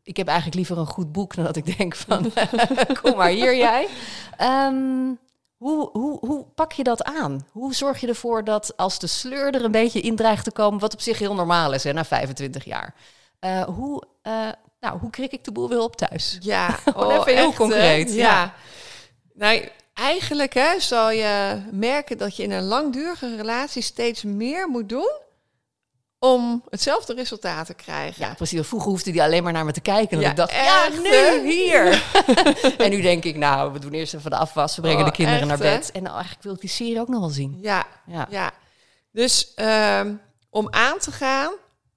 ik 0.05 0.17
heb 0.17 0.27
eigenlijk 0.27 0.57
liever 0.57 0.79
een 0.79 0.87
goed 0.87 1.13
boek 1.13 1.35
dan 1.35 1.45
dat 1.45 1.57
ik 1.57 1.79
denk 1.79 1.95
van 1.97 2.33
kom 3.03 3.17
maar 3.17 3.29
hier 3.29 3.57
jij. 3.57 3.89
Ehm, 4.37 5.13
hoe, 5.57 5.89
hoe, 5.93 6.19
hoe 6.21 6.45
pak 6.55 6.73
je 6.73 6.83
dat 6.83 7.05
aan? 7.05 7.47
Hoe 7.53 7.75
zorg 7.75 8.01
je 8.01 8.07
ervoor 8.07 8.45
dat 8.45 8.77
als 8.77 8.99
de 8.99 9.07
sleur 9.07 9.55
er 9.55 9.65
een 9.65 9.71
beetje 9.71 10.01
in 10.01 10.17
dreigt 10.17 10.45
te 10.45 10.53
komen, 10.53 10.81
wat 10.81 10.93
op 10.93 11.01
zich 11.01 11.19
heel 11.19 11.35
normaal 11.35 11.73
is 11.73 11.85
hè, 11.85 11.93
na 11.93 12.05
25 12.05 12.65
jaar. 12.65 12.95
Eh, 13.39 13.63
hoe, 13.63 14.03
eh, 14.23 14.49
nou, 14.81 14.99
hoe 14.99 15.11
krik 15.11 15.33
ik 15.33 15.45
de 15.45 15.53
boel 15.53 15.69
weer 15.69 15.81
op 15.81 15.97
thuis? 15.97 16.37
Ja, 16.41 16.69
Gewoon 16.85 17.11
even 17.11 17.37
heel 17.37 17.53
concreet, 17.53 18.15
Ja. 18.15 18.23
ja. 18.23 18.55
Nou, 19.35 19.69
eigenlijk 19.95 20.55
hè, 20.55 20.81
zal 20.81 21.11
je 21.11 21.63
merken 21.71 22.19
dat 22.19 22.37
je 22.37 22.43
in 22.43 22.51
een 22.51 22.65
langdurige 22.65 23.37
relatie 23.37 23.83
steeds 23.83 24.23
meer 24.23 24.69
moet 24.69 24.89
doen 24.89 25.23
om 26.25 26.63
hetzelfde 26.71 27.15
resultaat 27.15 27.67
te 27.67 27.75
krijgen. 27.75 28.27
Ja, 28.27 28.35
precies. 28.35 28.67
Vroeger 28.67 28.91
hoefde 28.91 29.11
die 29.11 29.23
alleen 29.23 29.43
maar 29.43 29.53
naar 29.53 29.65
me 29.65 29.73
te 29.73 29.81
kijken. 29.81 30.17
En 30.17 30.23
Ja, 30.23 30.31
ik 30.31 30.37
dacht, 30.37 30.51
echt, 30.53 30.65
ja, 30.65 30.89
nu, 31.43 31.51
hier. 31.51 32.03
en 32.85 32.91
nu 32.91 33.01
denk 33.01 33.25
ik, 33.25 33.37
nou, 33.37 33.73
we 33.73 33.79
doen 33.79 33.93
eerst 33.93 34.15
even 34.15 34.31
de 34.31 34.37
afwas. 34.37 34.77
We 34.77 34.83
brengen 34.83 35.01
Oh, 35.01 35.07
de 35.07 35.13
kinderen 35.13 35.41
echt, 35.41 35.49
naar 35.49 35.71
hè? 35.71 35.77
bed. 35.79 35.93
En 35.93 36.03
nou, 36.03 36.15
eigenlijk 36.15 36.45
wil 36.45 36.55
ik 36.55 36.61
die 36.61 36.71
serie 36.71 37.01
ook 37.01 37.09
nog 37.09 37.21
wel 37.21 37.29
zien. 37.29 37.59
Ja, 37.61 37.87
Ja. 38.07 38.27
ja. 38.31 38.53
Dus 39.13 39.55
ehm, 39.55 40.15
om 40.51 40.69
aan 40.71 40.99
te 40.99 41.13
gaan 41.13 41.53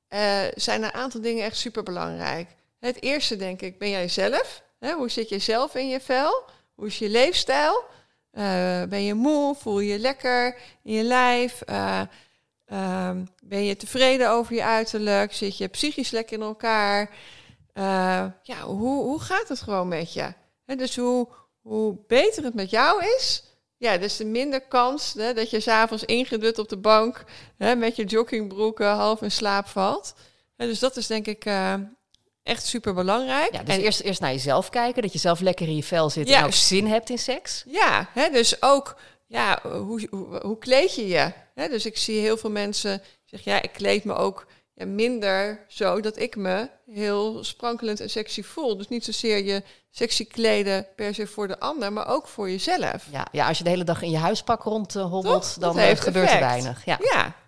eh, 0.08 0.22
zijn 0.56 0.82
er 0.84 0.88
een 0.94 1.02
aantal 1.02 1.22
dingen 1.22 1.46
echt 1.46 1.58
super 1.58 1.84
belangrijk. 1.84 2.50
Het 2.80 3.02
eerste 3.02 3.36
denk 3.36 3.62
ik, 3.62 3.80
ben 3.80 3.90
jij 3.90 4.08
zelf? 4.08 4.62
Hè, 4.80 4.92
hoe 4.94 5.10
zit 5.10 5.30
je 5.30 5.40
zelf 5.40 5.76
in 5.76 5.88
je 5.90 6.00
vel? 6.00 6.44
Hoe 6.76 6.88
is 6.88 7.00
je 7.00 7.10
leefstijl? 7.10 7.84
Eh, 8.32 8.44
ben 8.90 9.04
je 9.04 9.14
moe? 9.14 9.56
Voel 9.56 9.80
je 9.80 9.92
je 9.92 10.00
lekker 10.00 10.58
in 10.84 10.94
je 10.94 11.04
lijf? 11.04 11.62
Eh, 11.62 12.02
ehm, 12.68 13.26
ben 13.44 13.64
je 13.64 13.76
tevreden 13.76 14.30
over 14.30 14.56
je 14.56 14.64
uiterlijk? 14.64 15.34
Zit 15.34 15.58
je 15.58 15.68
psychisch 15.68 16.12
lekker 16.12 16.38
in 16.38 16.44
elkaar? 16.44 17.10
Eh, 17.74 18.26
ja, 18.42 18.62
hoe, 18.64 19.04
hoe 19.04 19.20
gaat 19.20 19.48
het 19.48 19.62
gewoon 19.62 19.88
met 19.88 20.14
je? 20.14 20.34
Hè, 20.66 20.76
dus 20.76 20.96
hoe, 20.96 21.28
hoe 21.62 21.98
beter 22.08 22.44
het 22.44 22.54
met 22.54 22.70
jou 22.70 23.04
is, 23.18 23.44
ja, 23.78 23.98
dus 23.98 24.18
de 24.18 24.26
minder 24.26 24.62
kans 24.62 25.14
hè, 25.14 25.34
dat 25.34 25.50
je 25.50 25.60
s'avonds 25.60 26.04
ingedut 26.04 26.60
op 26.60 26.70
de 26.70 26.78
bank 26.78 27.24
hè, 27.58 27.76
met 27.76 27.96
je 27.96 28.06
joggingbroeken 28.06 28.88
half 28.90 29.22
in 29.22 29.32
slaap 29.32 29.68
valt. 29.68 30.14
Hè, 30.56 30.66
dus 30.66 30.80
dat 30.80 30.98
is 30.98 31.08
denk 31.08 31.26
ik 31.28 31.46
eh, 31.46 31.74
echt 32.44 32.66
super 32.66 32.94
belangrijk. 32.94 33.54
Ja, 33.54 33.64
dus 33.64 33.78
eerst, 33.78 34.00
eerst 34.00 34.20
naar 34.20 34.32
jezelf 34.32 34.70
kijken. 34.70 35.02
Dat 35.02 35.14
je 35.14 35.20
zelf 35.20 35.40
lekker 35.40 35.68
in 35.68 35.76
je 35.76 35.84
vel 35.84 36.10
zit 36.10 36.26
en 36.26 36.32
Juist. 36.32 36.46
ook 36.46 36.54
zin 36.54 36.88
hebt 36.88 37.10
in 37.10 37.20
seks. 37.20 37.64
Ja, 37.68 38.10
hè, 38.14 38.30
dus 38.30 38.62
ook, 38.62 38.96
ja, 39.28 39.60
hoe, 39.64 40.08
hoe, 40.10 40.40
hoe 40.42 40.58
kleed 40.58 40.96
je 40.96 41.08
je? 41.08 41.32
Dus 41.54 41.86
ik 41.86 41.98
zie 41.98 42.20
heel 42.20 42.38
veel 42.38 42.52
mensen 42.52 43.02
zeggen, 43.26 43.52
ja, 43.52 43.62
ik 43.62 43.72
kleed 43.72 44.04
me 44.04 44.14
ook 44.14 44.48
ja, 44.74 44.86
minder 44.86 45.66
zo 45.68 46.02
dat 46.02 46.20
ik 46.20 46.36
me 46.36 46.70
heel 46.92 47.44
sprankelend 47.44 48.00
en 48.00 48.10
sexy 48.10 48.44
voel. 48.44 48.78
Dus 48.78 48.88
niet 48.88 49.06
zozeer 49.06 49.44
je 49.44 49.64
sexy 49.90 50.28
kleden 50.28 50.88
per 50.96 51.14
se 51.14 51.28
voor 51.28 51.48
de 51.48 51.60
ander, 51.60 51.94
maar 51.94 52.08
ook 52.08 52.28
voor 52.28 52.50
jezelf. 52.50 53.06
Ja, 53.12 53.28
ja, 53.32 53.48
als 53.48 53.58
je 53.58 53.64
de 53.64 53.70
hele 53.70 53.84
dag 53.84 54.02
in 54.02 54.10
je 54.10 54.18
huispak 54.18 54.64
rondhobbelt, 54.64 55.54
Toch? 55.54 55.54
dan 55.54 55.78
eh, 55.78 55.84
heeft 55.84 56.02
gebeurt 56.02 56.32
er 56.32 56.40
weinig. 56.40 56.86
Ja. 56.86 57.00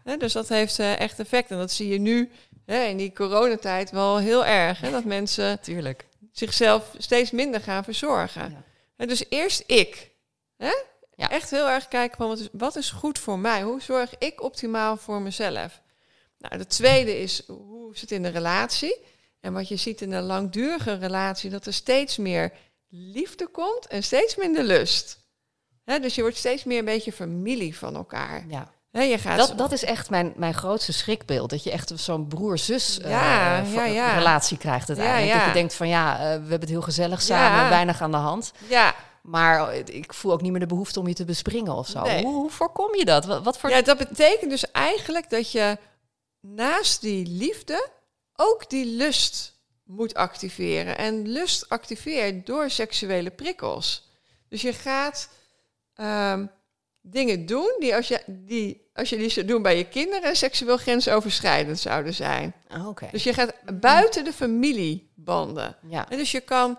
Ja, 0.04 0.18
dus 0.18 0.34
dat 0.34 0.50
heeft 0.50 0.80
eh, 0.80 1.00
echt 1.00 1.20
effect. 1.20 1.52
En 1.52 1.58
dat 1.58 1.72
zie 1.72 1.88
je 1.88 2.00
nu 2.00 2.32
in 2.66 2.98
die 2.98 3.14
coronatijd 3.14 3.92
wel 3.92 4.18
heel 4.18 4.46
erg. 4.46 4.80
Dat 4.80 5.04
mensen 5.04 5.60
Tuurlijk. 5.62 6.08
zichzelf 6.32 6.92
steeds 6.98 7.32
minder 7.32 7.62
gaan 7.62 7.84
verzorgen. 7.84 8.64
Ja. 8.98 9.06
Dus 9.06 9.24
eerst 9.30 9.64
ik. 9.66 10.12
Hè? 10.58 10.72
Ja. 11.20 11.30
Echt 11.30 11.50
heel 11.50 11.70
erg 11.70 11.88
kijken 11.88 12.18
van 12.18 12.28
wat 12.28 12.40
is, 12.40 12.48
wat 12.52 12.76
is 12.76 12.90
goed 12.92 13.20
voor 13.20 13.40
mij? 13.40 13.62
Hoe 13.62 13.82
zorg 13.82 14.18
ik 14.18 14.44
optimaal 14.44 14.98
voor 14.98 15.22
mezelf? 15.22 15.82
Nou, 16.38 16.58
de 16.58 16.66
tweede 16.68 17.22
is 17.22 17.44
hoe 17.48 17.94
is 17.94 18.02
het 18.02 18.12
in 18.12 18.24
de 18.24 18.30
relatie? 18.30 19.06
En 19.42 19.54
wat 19.54 19.68
je 19.68 19.76
ziet 19.76 20.02
in 20.02 20.12
een 20.12 20.24
langdurige 20.24 20.94
relatie, 20.94 21.50
dat 21.50 21.66
er 21.66 21.74
steeds 21.74 22.18
meer 22.18 22.52
liefde 22.90 23.48
komt 23.48 23.88
en 23.88 24.04
steeds 24.04 24.36
minder 24.36 24.64
lust. 24.64 25.18
Hè, 25.86 26.00
dus 26.00 26.16
je 26.16 26.22
wordt 26.22 26.38
steeds 26.38 26.64
meer 26.64 26.80
een 26.80 26.86
beetje 26.86 27.12
familie 27.12 27.78
van 27.78 27.96
elkaar. 27.96 28.46
Ja. 28.48 28.72
Hè, 28.92 29.02
je 29.02 29.18
gaat 29.18 29.38
Dat, 29.38 29.58
dat 29.58 29.72
is 29.72 29.84
echt 29.84 30.10
mijn, 30.10 30.34
mijn 30.36 30.54
grootste 30.54 30.94
schrikbeeld. 30.94 31.50
Dat 31.50 31.64
je 31.64 31.72
echt 31.72 31.92
zo'n 31.96 32.28
broer-zus 32.28 33.00
eh, 33.00 33.10
Ja, 33.10 33.66
v- 33.66 33.74
ja, 33.74 33.84
ja. 33.86 34.14
relatie 34.18 34.58
krijgt 34.58 34.88
uiteindelijk. 34.90 35.38
Dat 35.38 35.46
je 35.48 35.54
denkt 35.54 35.74
van 35.74 35.88
ja, 35.88 36.14
eh, 36.14 36.20
we 36.20 36.26
hebben 36.28 36.60
het 36.60 36.70
heel 36.70 36.82
gezellig 36.82 37.22
samen, 37.22 37.70
weinig 37.70 38.02
aan 38.02 38.12
de 38.12 38.18
hand. 38.18 38.52
ja, 38.68 38.96
Maar 39.22 39.76
ik 39.76 40.14
voel 40.14 40.32
ook 40.32 40.42
niet 40.42 40.52
meer 40.52 40.60
de 40.60 40.66
behoefte 40.66 41.00
om 41.00 41.08
je 41.08 41.14
te 41.14 41.26
bespringen 41.26 41.74
of 41.74 41.88
zo. 41.88 42.02
Nee. 42.02 42.24
Hoe, 42.24 42.34
hoe 42.34 42.50
voorkom 42.50 42.96
je 42.96 43.06
dat? 43.06 43.26
Wat, 43.26 43.44
wat 43.44 43.58
voor... 43.58 43.70
Ja, 43.70 43.82
dat 43.82 43.98
betekent 43.98 44.50
dus 44.50 44.72
eigenlijk 44.72 45.30
dat 45.30 45.52
je 45.52 45.78
naast 46.40 47.02
die 47.02 47.28
liefde 47.28 47.88
ook 48.36 48.70
die 48.70 48.86
lust 48.86 49.58
moet 49.84 50.14
activeren. 50.14 50.98
En 50.98 51.28
lust 51.28 51.70
activeert 51.70 52.46
door 52.46 52.70
seksuele 52.70 53.30
prikkels. 53.30 54.08
Dus 54.50 54.62
je 54.62 54.74
gaat 54.74 55.30
ehm, 55.94 56.46
dingen 57.02 57.46
doen 57.46 57.76
die 57.80 57.96
als, 57.96 58.08
je, 58.08 58.22
die 58.28 58.90
als 58.94 59.10
je 59.10 59.18
die 59.18 59.30
zou 59.30 59.46
doen 59.46 59.62
bij 59.62 59.78
je 59.78 59.88
kinderen 59.88 60.36
seksueel 60.36 60.78
grensoverschrijdend 60.78 61.80
zouden 61.80 62.14
zijn. 62.14 62.54
Ah, 62.68 62.88
Oké. 62.88 63.08
Dus 63.12 63.24
je 63.24 63.34
gaat 63.34 63.54
buiten 63.80 64.24
de 64.24 64.34
familiebanden. 64.34 65.76
Ja. 65.88 66.10
En 66.10 66.18
dus 66.18 66.32
je 66.32 66.42
kan 66.42 66.78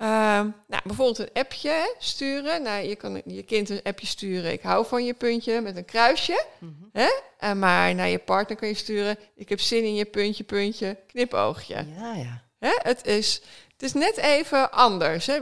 ehm, 0.00 0.48
nou, 0.68 0.82
bijvoorbeeld 0.84 1.18
een 1.18 1.30
appje 1.32 1.94
sturen. 1.98 2.62
Nou, 2.62 2.88
je 2.88 2.96
kan 2.96 3.22
je 3.24 3.42
kind 3.42 3.68
een 3.70 3.82
appje 3.82 4.06
sturen. 4.06 4.52
Ik 4.52 4.62
hou 4.62 4.86
van 4.86 5.04
je 5.04 5.14
puntje 5.14 5.60
met 5.60 5.76
een 5.76 5.84
kruisje. 5.84 6.44
Mhm. 6.58 6.72
Hè? 6.92 7.54
Maar 7.54 7.94
naar 7.94 8.08
je 8.08 8.18
partner 8.18 8.56
kan 8.58 8.68
je 8.68 8.74
sturen. 8.74 9.16
Ik 9.34 9.48
heb 9.48 9.60
zin 9.60 9.84
in 9.84 9.94
je 9.94 10.04
puntje, 10.04 10.44
puntje, 10.44 10.96
knipoogje. 11.06 11.74
Ja, 11.74 12.14
ja. 12.14 12.42
Hè? 12.58 12.70
Het, 12.82 13.06
is, 13.06 13.40
het 13.72 13.82
is 13.82 13.92
net 13.92 14.16
even 14.16 14.72
anders. 14.72 15.26
Hè? 15.26 15.40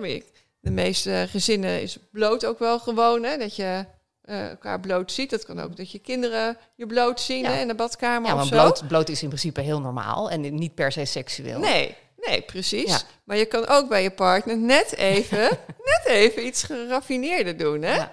De 0.60 0.70
meeste 0.70 1.26
gezinnen 1.30 1.82
is 1.82 1.98
bloot 2.12 2.46
ook 2.46 2.58
wel 2.58 2.78
gewoon. 2.78 3.22
Hè? 3.22 3.36
Dat 3.36 3.56
je 3.56 3.84
eh, 4.22 4.48
elkaar 4.48 4.80
bloot 4.80 5.12
ziet. 5.12 5.30
Dat 5.30 5.44
kan 5.44 5.60
ook 5.60 5.76
dat 5.76 5.90
je 5.90 5.98
kinderen 5.98 6.56
je 6.74 6.86
bloot 6.86 7.20
zien 7.20 7.42
Ja. 7.42 7.50
hè, 7.50 7.60
in 7.60 7.68
de 7.68 7.74
badkamer 7.74 8.28
Ja, 8.28 8.34
of 8.34 8.38
maar 8.38 8.46
zo. 8.48 8.54
bloot, 8.54 8.88
bloot 8.88 9.08
is 9.08 9.22
in 9.22 9.28
principe 9.28 9.60
heel 9.60 9.80
normaal 9.80 10.30
en 10.30 10.54
niet 10.54 10.74
per 10.74 10.92
se 10.92 11.04
seksueel. 11.04 11.58
Nee, 11.58 11.96
nee, 12.26 12.42
precies. 12.42 12.90
Ja. 12.90 13.00
Maar 13.24 13.36
je 13.36 13.44
kan 13.46 13.66
ook 13.68 13.88
bij 13.88 14.02
je 14.02 14.10
partner 14.10 14.56
net 14.56 14.94
even, 14.96 15.40
net 15.92 16.02
even 16.04 16.46
iets 16.46 16.62
geraffineerder 16.62 17.56
doen. 17.56 17.82
Hè? 17.82 17.94
Ja. 17.94 18.10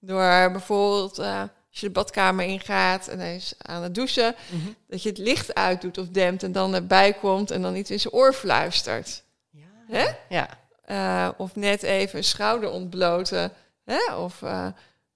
Door 0.00 0.50
bijvoorbeeld, 0.52 1.18
eh, 1.18 1.40
als 1.40 1.80
je 1.80 1.86
de 1.86 1.92
badkamer 1.92 2.44
ingaat 2.44 3.08
en 3.08 3.18
hij 3.18 3.34
is 3.36 3.54
aan 3.58 3.82
het 3.82 3.94
douchen, 3.94 4.34
Mhm. 4.50 4.70
dat 4.88 5.02
je 5.02 5.08
het 5.08 5.18
licht 5.18 5.54
uitdoet 5.54 5.98
of 5.98 6.08
dempt 6.08 6.42
en 6.42 6.52
dan 6.52 6.74
erbij 6.74 7.12
komt 7.12 7.50
en 7.50 7.62
dan 7.62 7.76
iets 7.76 7.90
in 7.90 8.00
zijn 8.00 8.14
oor 8.14 8.32
fluistert. 8.32 9.22
Ja. 9.50 9.66
Hè? 9.88 10.06
Ja. 10.28 10.48
Eh, 10.84 11.28
of 11.36 11.56
net 11.56 11.82
even 11.82 12.18
een 12.18 12.24
schouder 12.24 12.70
ontbloten. 12.70 13.52
Hè? 13.84 14.14
Of 14.16 14.42
eh, 14.42 14.66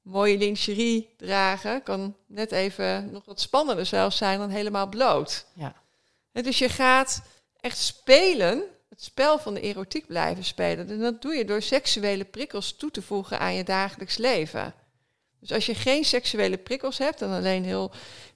mooie 0.02 0.38
lingerie 0.38 1.14
dragen. 1.16 1.82
Kan 1.82 2.16
net 2.26 2.52
even 2.52 3.10
nog 3.12 3.24
wat 3.24 3.40
spannender 3.40 3.86
zelfs 3.86 4.16
zijn 4.16 4.38
dan 4.38 4.50
helemaal 4.50 4.86
bloot. 4.86 5.44
Ja. 5.52 5.74
Dus 6.32 6.58
je 6.58 6.68
gaat 6.68 7.22
echt 7.60 7.78
spelen, 7.78 8.64
het 8.88 9.02
spel 9.02 9.38
van 9.38 9.54
de 9.54 9.60
erotiek 9.60 10.06
blijven 10.06 10.44
spelen. 10.44 10.88
En 10.88 10.98
dat 10.98 11.22
doe 11.22 11.34
je 11.34 11.44
door 11.44 11.62
seksuele 11.62 12.24
prikkels 12.24 12.76
toe 12.76 12.90
te 12.90 13.02
voegen 13.02 13.38
aan 13.38 13.54
je 13.54 13.64
dagelijks 13.64 14.16
leven. 14.16 14.74
Dus 15.40 15.52
als 15.52 15.66
je 15.66 15.74
geen 15.74 16.04
seksuele 16.04 16.58
prikkels 16.58 16.98
hebt 16.98 17.22
en 17.22 17.30
alleen 17.30 17.64
heel 17.64 17.92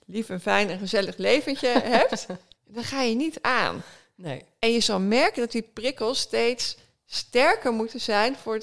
lief 0.07 0.29
en 0.29 0.41
fijn 0.41 0.71
en 0.71 0.79
gezellig 0.79 1.17
leventje 1.17 1.69
hebt, 1.99 2.27
dan 2.67 2.85
ga 2.85 3.03
je 3.03 3.15
niet 3.15 3.39
aan. 3.41 3.83
Nee. 4.15 4.45
En 4.59 4.73
je 4.73 4.81
zal 4.81 5.01
merken 5.01 5.41
dat 5.41 5.53
die 5.53 5.71
prikkels 5.73 6.19
steeds 6.19 6.77
sterker 7.07 7.73
moeten 7.73 8.01
zijn 8.01 8.37
voor 8.37 8.61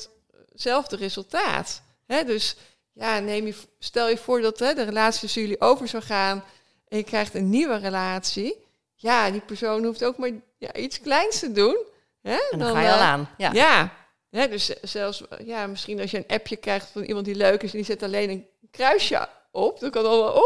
hetzelfde 0.51 0.96
resultaat. 0.96 1.82
Dus 2.08 2.56
ja, 2.94 3.20
neem 3.20 3.46
je, 3.46 3.56
stel 3.80 4.10
je 4.10 4.18
voor 4.18 4.41
dat 4.41 4.60
hè, 4.60 4.74
de 4.74 4.84
relatie 4.84 5.20
tussen 5.20 5.41
jullie 5.41 5.62
over 5.62 5.88
zou 5.88 6.03
gaan 6.03 6.44
en 6.88 6.98
je 6.98 7.03
krijgt 7.03 7.34
een 7.34 7.50
nieuwe 7.50 7.77
relatie. 7.77 8.56
Ja, 8.96 9.32
die 9.32 9.41
persoon 9.41 9.84
hoeft 9.86 10.03
ook 10.03 10.18
maar 10.18 10.32
ja, 10.62 10.74
iets 10.74 11.01
kleins 11.01 11.39
te 11.39 11.51
doen. 11.51 11.77
Hè, 12.22 12.38
En 12.51 12.60
dan, 12.60 12.74
ga 12.74 12.82
je 12.82 12.88
al 12.91 12.94
eh, 12.94 13.01
aan. 13.01 13.30
Ja. 13.38 13.51
Ja. 13.53 13.94
Hè, 14.30 14.48
dus 14.48 14.74
zelfs, 14.82 15.24
ja, 15.46 15.68
misschien 15.68 16.01
als 16.01 16.12
je 16.12 16.18
een 16.18 16.36
appje 16.36 16.56
krijgt 16.56 16.89
van 16.91 17.03
iemand 17.03 17.25
die 17.25 17.36
leuk 17.36 17.63
is 17.63 17.72
en 17.72 17.77
die 17.77 17.86
zet 17.86 18.03
alleen 18.03 18.30
een 18.30 18.46
kruisje 18.72 19.27
op, 19.51 19.80
dan 19.80 19.89
kan 19.89 20.03
het 20.03 20.12
al 20.12 20.18
wel 20.24 20.44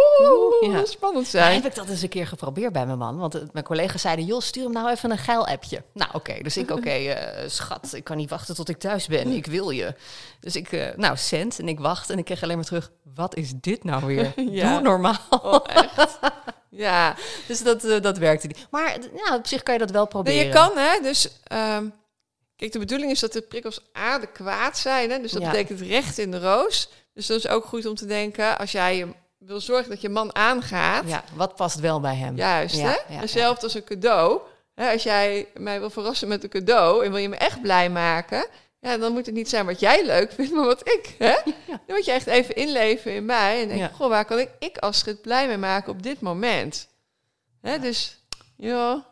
oeh, 0.62 0.74
Ja. 0.74 0.86
spannend 0.86 1.28
zijn. 1.28 1.54
heb 1.54 1.66
ik 1.66 1.76
dat 1.76 1.90
eens 1.90 2.02
een 2.02 2.10
keer 2.10 2.28
geprobeerd 2.28 2.74
bij 2.74 2.86
mijn 2.86 2.98
man? 2.98 3.18
Want 3.18 3.36
eh, 3.36 3.42
mijn 3.52 3.66
collega's 3.66 4.02
zeiden, 4.02 4.26
joh, 4.26 4.42
stuur 4.42 4.64
hem 4.64 4.72
nou 4.74 4.90
even 4.90 5.12
een 5.12 5.18
geil 5.18 5.48
appje. 5.48 5.84
Nou, 5.94 6.10
oké. 6.14 6.42
dus 6.42 6.58
ik, 6.58 6.72
oké, 6.78 6.90
eh, 6.90 7.50
schat, 7.50 7.94
ik 7.94 8.04
kan 8.04 8.18
niet 8.18 8.30
wachten 8.30 8.56
tot 8.56 8.70
ik 8.70 8.78
thuis 8.78 9.08
ben. 9.08 9.32
Ik 9.32 9.46
wil 9.46 9.70
je. 9.70 9.94
Dus 10.40 10.56
ik, 10.56 10.94
nou, 10.96 11.18
cent. 11.18 11.60
En 11.60 11.68
ik 11.68 11.80
wacht 11.80 12.10
en 12.10 12.18
ik 12.18 12.26
kreeg 12.26 12.44
alleen 12.44 12.56
maar 12.56 12.66
terug, 12.66 12.92
wat 13.16 13.36
is 13.36 13.52
dit 13.56 13.84
nou 13.84 14.06
weer? 14.06 14.34
Ja. 14.52 14.74
Doe 14.74 14.82
normaal. 14.82 15.18
Oh, 15.30 15.60
echt? 15.66 16.20
Ja, 16.76 17.16
Dus 17.48 17.62
dat, 17.64 17.84
eh, 17.84 18.02
dat 18.02 18.18
werkte 18.18 18.48
niet. 18.48 18.68
Maar 18.72 18.98
ja, 19.26 19.36
op 19.36 19.48
zich 19.48 19.64
kan 19.64 19.74
je 19.74 19.80
dat 19.80 19.92
wel 19.92 20.02
Nee, 20.02 20.10
proberen. 20.12 20.46
je 20.46 20.50
kan, 20.54 20.78
hè. 20.78 21.00
Dus, 21.02 21.30
ehm, 21.44 21.86
kijk, 22.56 22.72
de 22.72 22.80
bedoeling 22.80 23.12
is 23.12 23.20
dat 23.20 23.34
de 23.34 23.42
prikkels 23.42 23.80
adequaat 23.94 24.78
zijn, 24.78 25.12
hè. 25.12 25.20
Dus 25.22 25.32
dat 25.32 25.42
Ja. 25.42 25.50
betekent 25.52 25.82
recht 25.82 26.18
in 26.18 26.32
de 26.32 26.40
roos. 26.40 26.90
Dus 27.14 27.26
dat 27.28 27.38
is 27.38 27.48
ook 27.48 27.66
goed 27.66 27.86
om 27.86 27.96
te 27.96 28.06
denken, 28.06 28.58
als 28.58 28.72
jij 28.72 29.16
wil 29.38 29.60
zorgen 29.60 29.90
dat 29.90 30.02
je 30.02 30.10
man 30.10 30.36
aangaat, 30.36 31.04
Ja, 31.08 31.24
wat 31.36 31.56
past 31.56 31.80
wel 31.80 32.00
bij 32.00 32.16
hem? 32.16 32.36
juist, 32.36 32.76
Ja, 32.76 32.82
hè. 33.08 33.14
ja, 33.14 33.20
Hetzelfde 33.20 33.64
als 33.64 33.74
een 33.74 33.84
cadeau. 33.84 34.40
Hè, 34.76 34.92
als 34.92 35.04
jij 35.04 35.48
mij 35.54 35.80
wil 35.80 35.90
verrassen 35.90 36.28
met 36.28 36.44
een 36.44 36.50
cadeau 36.50 37.06
en 37.06 37.12
wil 37.12 37.20
je 37.22 37.30
me 37.30 37.36
echt 37.36 37.62
blij 37.62 37.90
maken... 37.90 38.48
Ja, 38.86 38.98
dan 38.98 39.14
moet 39.14 39.26
het 39.26 39.36
niet 39.36 39.50
zijn 39.50 39.66
wat 39.66 39.80
jij 39.80 40.06
leuk 40.06 40.32
vindt, 40.32 40.52
maar 40.54 40.66
wat 40.66 40.90
ik. 40.90 41.16
Hè? 41.18 41.36
Dan 41.68 41.80
moet 41.88 42.06
je 42.06 42.12
echt 42.12 42.28
even 42.28 42.56
inleven 42.56 43.16
in 43.16 43.26
mij. 43.26 43.62
En 43.62 43.68
denken, 43.68 43.88
Ja. 43.88 43.94
goh, 43.94 44.10
waar 44.10 44.26
kan 44.26 44.40
ik, 44.40 44.50
ik 44.60 44.78
als 44.78 44.98
schit 44.98 45.22
blij 45.22 45.48
mee 45.48 45.58
maken 45.58 45.92
op 45.92 46.04
dit 46.04 46.22
moment? 46.22 46.88
Hè, 47.62 47.80
dus, 47.80 48.20
joh, 48.58 49.04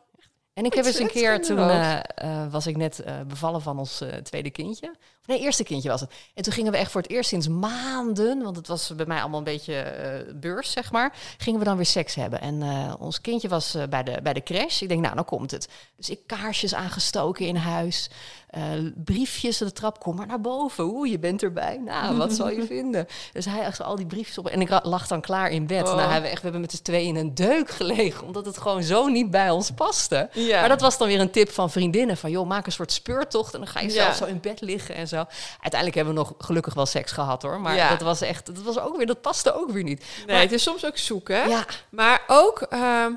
En 0.54 0.66
ik 0.66 0.74
heb 0.74 0.86
eens 0.86 1.00
een 1.00 1.08
keer, 1.08 1.42
toen 1.42 1.58
eh, 1.58 2.00
eh, 2.16 2.52
was 2.52 2.68
ik 2.68 2.78
net 2.78 3.00
eh, 3.00 3.22
bevallen 3.28 3.62
van 3.62 3.80
ons 3.80 4.04
tweede 4.24 4.50
kindje. 4.50 4.90
Of 5.22 5.28
nee, 5.28 5.40
eerste 5.40 5.64
kindje 5.64 5.90
was 5.90 6.02
het. 6.02 6.12
En 6.34 6.44
toen 6.44 6.54
gingen 6.54 6.72
we 6.72 6.78
echt 6.78 6.92
voor 6.92 7.02
het 7.02 7.12
eerst 7.12 7.30
sinds 7.30 7.48
maanden, 7.48 8.44
want 8.44 8.56
het 8.56 8.68
was 8.68 8.96
bij 8.96 9.06
mij 9.06 9.20
allemaal 9.20 9.38
een 9.38 9.44
beetje 9.44 10.36
beurs, 10.36 10.72
zeg 10.72 10.92
maar, 10.92 11.16
gingen 11.38 11.60
we 11.60 11.66
dan 11.66 11.76
weer 11.76 11.86
seks 11.86 12.16
hebben. 12.16 12.42
En 12.42 12.64
ons 13.00 13.22
kindje 13.22 13.48
was 13.48 13.78
bij, 13.90 14.04
de, 14.04 14.20
bij 14.24 14.34
de 14.34 14.44
crash. 14.44 14.82
Ik 14.82 14.88
denk, 14.88 15.02
nou, 15.02 15.14
nou 15.16 15.28
komt 15.28 15.52
het. 15.52 15.68
Dus 15.96 16.10
ik 16.10 16.20
kaarsjes 16.28 16.74
aangestoken 16.74 17.46
in 17.48 17.56
huis, 17.56 18.10
eh, 18.54 18.64
briefjes 18.96 19.62
aan 19.62 19.68
de 19.68 19.74
trap, 19.74 20.00
kom 20.00 20.16
maar 20.16 20.28
naar 20.28 20.42
boven. 20.42 20.84
Oeh, 20.84 21.10
je 21.12 21.20
bent 21.20 21.44
erbij. 21.44 21.78
Nou, 21.86 22.18
wat 22.18 22.34
zal 22.34 22.50
je 22.50 22.64
vinden? 22.76 23.08
Dus 23.34 23.46
hij 23.46 23.62
echt 23.62 23.82
al 23.82 23.96
die 23.96 24.06
briefjes 24.06 24.38
op. 24.38 24.48
En 24.48 24.62
ik 24.62 24.70
lag 24.84 25.08
dan 25.08 25.22
klaar 25.22 25.50
in 25.52 25.68
bed. 25.68 25.88
Oh. 25.88 25.96
Nou, 25.96 26.00
hebben 26.02 26.22
we, 26.22 26.28
echt, 26.28 26.36
we 26.38 26.44
hebben 26.44 26.62
met 26.62 26.72
z'n 26.72 26.82
tweeën 26.82 27.08
in 27.08 27.16
een 27.16 27.36
deuk 27.36 27.70
gelegen, 27.70 28.26
omdat 28.26 28.46
het 28.46 28.58
gewoon 28.58 28.84
zo 28.84 29.08
niet 29.08 29.32
bij 29.32 29.50
ons 29.50 29.72
paste. 29.72 30.30
Ja. 30.34 30.60
Maar 30.60 30.70
dat 30.70 30.82
was 30.82 30.98
dan 30.98 31.08
weer 31.08 31.20
een 31.20 31.32
tip 31.32 31.50
van 31.52 31.72
vriendinnen. 31.72 32.18
Van 32.18 32.32
joh, 32.32 32.48
maak 32.48 32.66
een 32.66 32.72
soort 32.72 32.92
speurtocht 32.92 33.54
en 33.54 33.60
dan 33.60 33.68
ga 33.70 33.80
je 33.80 33.88
Ja. 33.88 33.94
zelf 33.94 34.16
zo 34.16 34.26
in 34.26 34.40
bed 34.40 34.62
liggen 34.62 34.96
en 34.96 35.08
zo. 35.08 35.16
Uiteindelijk 35.62 35.96
hebben 35.96 36.14
we 36.14 36.20
nog 36.20 36.34
gelukkig 36.38 36.74
wel 36.74 36.86
seks 36.86 37.12
gehad 37.12 37.42
hoor. 37.42 37.62
Maar 37.62 37.76
Ja. 37.76 37.90
dat 37.90 38.02
was 38.02 38.22
echt, 38.22 38.46
dat 38.46 38.62
was 38.62 38.80
ook 38.80 38.98
weer, 38.98 39.06
dat 39.06 39.22
paste 39.22 39.54
ook 39.54 39.72
weer 39.72 39.84
niet. 39.84 40.06
Nee, 40.26 40.38
het 40.38 40.52
is 40.52 40.64
soms 40.64 40.86
ook 40.86 40.98
zoeken. 40.98 41.36
hè? 41.42 41.44
Ja, 41.48 41.66
Maar 41.90 42.22
ook, 42.28 42.62
ehm, 42.62 43.12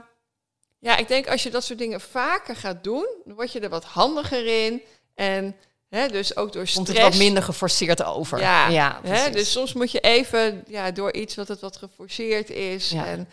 ja, 0.78 0.96
ik 0.96 1.08
denk 1.08 1.28
als 1.28 1.42
je 1.42 1.50
dat 1.50 1.64
soort 1.64 1.78
dingen 1.78 2.00
vaker 2.00 2.56
gaat 2.56 2.84
doen, 2.84 3.06
dan 3.24 3.34
word 3.34 3.52
je 3.52 3.60
er 3.60 3.68
wat 3.68 3.84
handiger 3.84 4.64
in. 4.66 4.82
En 5.16 5.56
hè, 5.88 6.08
dus 6.08 6.36
ook 6.36 6.52
door 6.52 6.62
komt 6.74 6.88
stress. 6.88 7.02
het 7.02 7.12
wat 7.12 7.22
minder 7.22 7.42
geforceerd 7.42 8.04
over. 8.04 8.40
Ja, 8.40 8.68
ja 8.68 9.00
hè, 9.02 9.30
dus 9.30 9.52
soms 9.52 9.72
moet 9.72 9.90
je 9.90 10.00
even 10.00 10.64
ja, 10.66 10.90
door 10.90 11.12
iets 11.12 11.34
wat 11.34 11.48
het 11.48 11.60
wat 11.60 11.76
geforceerd 11.76 12.50
is. 12.50 12.90
Ja. 12.90 13.06
En 13.06 13.28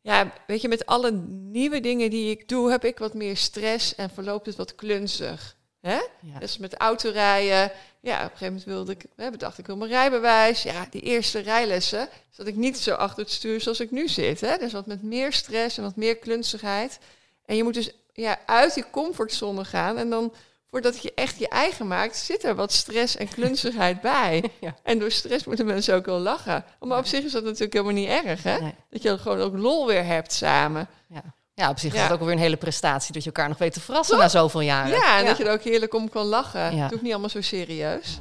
ja, 0.00 0.32
weet 0.46 0.60
je, 0.60 0.68
met 0.68 0.86
alle 0.86 1.10
nieuwe 1.30 1.80
dingen 1.80 2.10
die 2.10 2.30
ik 2.30 2.48
doe, 2.48 2.70
heb 2.70 2.84
ik 2.84 2.98
wat 2.98 3.14
meer 3.14 3.36
stress 3.36 3.94
en 3.94 4.10
verloopt 4.10 4.46
het 4.46 4.56
wat 4.56 4.74
klunzig. 4.74 5.56
Hè? 5.80 6.00
Ja. 6.20 6.38
Dus 6.38 6.58
met 6.58 6.74
autorijden. 6.74 7.72
Ja, 8.00 8.16
op 8.16 8.22
een 8.22 8.28
gegeven 8.30 8.46
moment 8.46 8.64
wilde 8.64 8.92
ik, 8.92 9.04
hè, 9.16 9.30
bedacht 9.30 9.58
ik 9.58 9.66
wil 9.66 9.76
mijn 9.76 9.90
rijbewijs. 9.90 10.62
Ja, 10.62 10.86
die 10.90 11.00
eerste 11.00 11.38
rijlessen 11.38 12.08
zat 12.30 12.46
ik 12.46 12.56
niet 12.56 12.78
zo 12.78 12.94
achter 12.94 13.22
het 13.22 13.32
stuur 13.32 13.60
zoals 13.60 13.80
ik 13.80 13.90
nu 13.90 14.08
zit. 14.08 14.40
Hè? 14.40 14.56
Dus 14.58 14.72
wat 14.72 14.86
met 14.86 15.02
meer 15.02 15.32
stress 15.32 15.76
en 15.76 15.82
wat 15.82 15.96
meer 15.96 16.16
klunzigheid. 16.16 16.98
En 17.44 17.56
je 17.56 17.62
moet 17.62 17.74
dus 17.74 17.90
ja, 18.12 18.38
uit 18.46 18.74
die 18.74 18.90
comfortzone 18.90 19.64
gaan. 19.64 19.98
En 19.98 20.10
dan, 20.10 20.34
voordat 20.72 21.02
je 21.02 21.12
echt 21.14 21.38
je 21.38 21.48
eigen 21.48 21.86
maakt, 21.86 22.16
zit 22.16 22.44
er 22.44 22.54
wat 22.54 22.72
stress 22.72 23.16
en 23.16 23.28
klunzigheid 23.28 24.00
bij. 24.00 24.42
Ja. 24.60 24.74
En 24.82 24.98
door 24.98 25.10
stress 25.10 25.44
moeten 25.44 25.66
mensen 25.66 25.94
ook 25.94 26.06
wel 26.06 26.18
lachen. 26.18 26.64
Maar 26.80 26.98
op 26.98 27.06
zich 27.06 27.24
is 27.24 27.32
dat 27.32 27.44
natuurlijk 27.44 27.72
helemaal 27.72 27.94
niet 27.94 28.08
erg, 28.08 28.42
hè? 28.42 28.58
Nee. 28.60 28.74
Dat 28.90 29.02
je 29.02 29.18
gewoon 29.18 29.40
ook 29.40 29.56
lol 29.58 29.86
weer 29.86 30.04
hebt 30.04 30.32
samen. 30.32 30.88
Ja. 31.08 31.22
Ja, 31.54 31.68
op 31.70 31.78
zich 31.78 31.92
is 31.92 31.98
Ja. 31.98 32.04
het 32.04 32.12
ook 32.12 32.20
weer 32.20 32.30
een 32.32 32.38
hele 32.38 32.56
prestatie 32.56 33.12
dat 33.12 33.22
je 33.22 33.28
elkaar 33.28 33.48
nog 33.48 33.58
weet 33.58 33.72
te 33.72 33.80
verrassen 33.80 34.18
na 34.18 34.28
zoveel 34.28 34.60
jaren. 34.60 34.90
Ja, 34.90 35.18
en 35.18 35.24
dat 35.26 35.36
je 35.36 35.44
er 35.44 35.52
ook 35.52 35.62
heerlijk 35.62 35.94
om 35.94 36.08
kan 36.08 36.26
lachen. 36.26 36.76
Ja. 36.76 36.82
Het 36.82 36.90
hoeft 36.90 37.02
niet 37.02 37.12
allemaal 37.12 37.30
zo 37.30 37.40
serieus. 37.40 38.18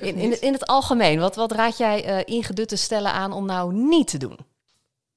In, 0.00 0.16
in, 0.16 0.40
in 0.40 0.52
het 0.52 0.66
algemeen, 0.66 1.18
wat, 1.20 1.36
wat 1.36 1.52
raad 1.52 1.78
jij 1.78 2.04
eh, 2.04 2.34
ingedutte 2.36 2.76
stellen 2.76 3.12
aan 3.12 3.32
om 3.32 3.46
nou 3.46 3.72
niet 3.74 4.08
te 4.08 4.18
doen? 4.18 4.38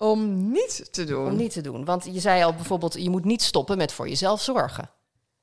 Om 0.01 0.51
niet 0.51 0.93
te 0.93 1.03
doen. 1.03 1.25
Om 1.27 1.35
niet 1.35 1.51
te 1.51 1.61
doen. 1.61 1.85
Want 1.85 2.05
je 2.11 2.19
zei 2.19 2.43
al 2.43 2.53
bijvoorbeeld, 2.53 2.93
je 2.93 3.09
moet 3.09 3.25
niet 3.25 3.41
stoppen 3.41 3.77
met 3.77 3.91
voor 3.91 4.09
jezelf 4.09 4.41
zorgen. 4.41 4.89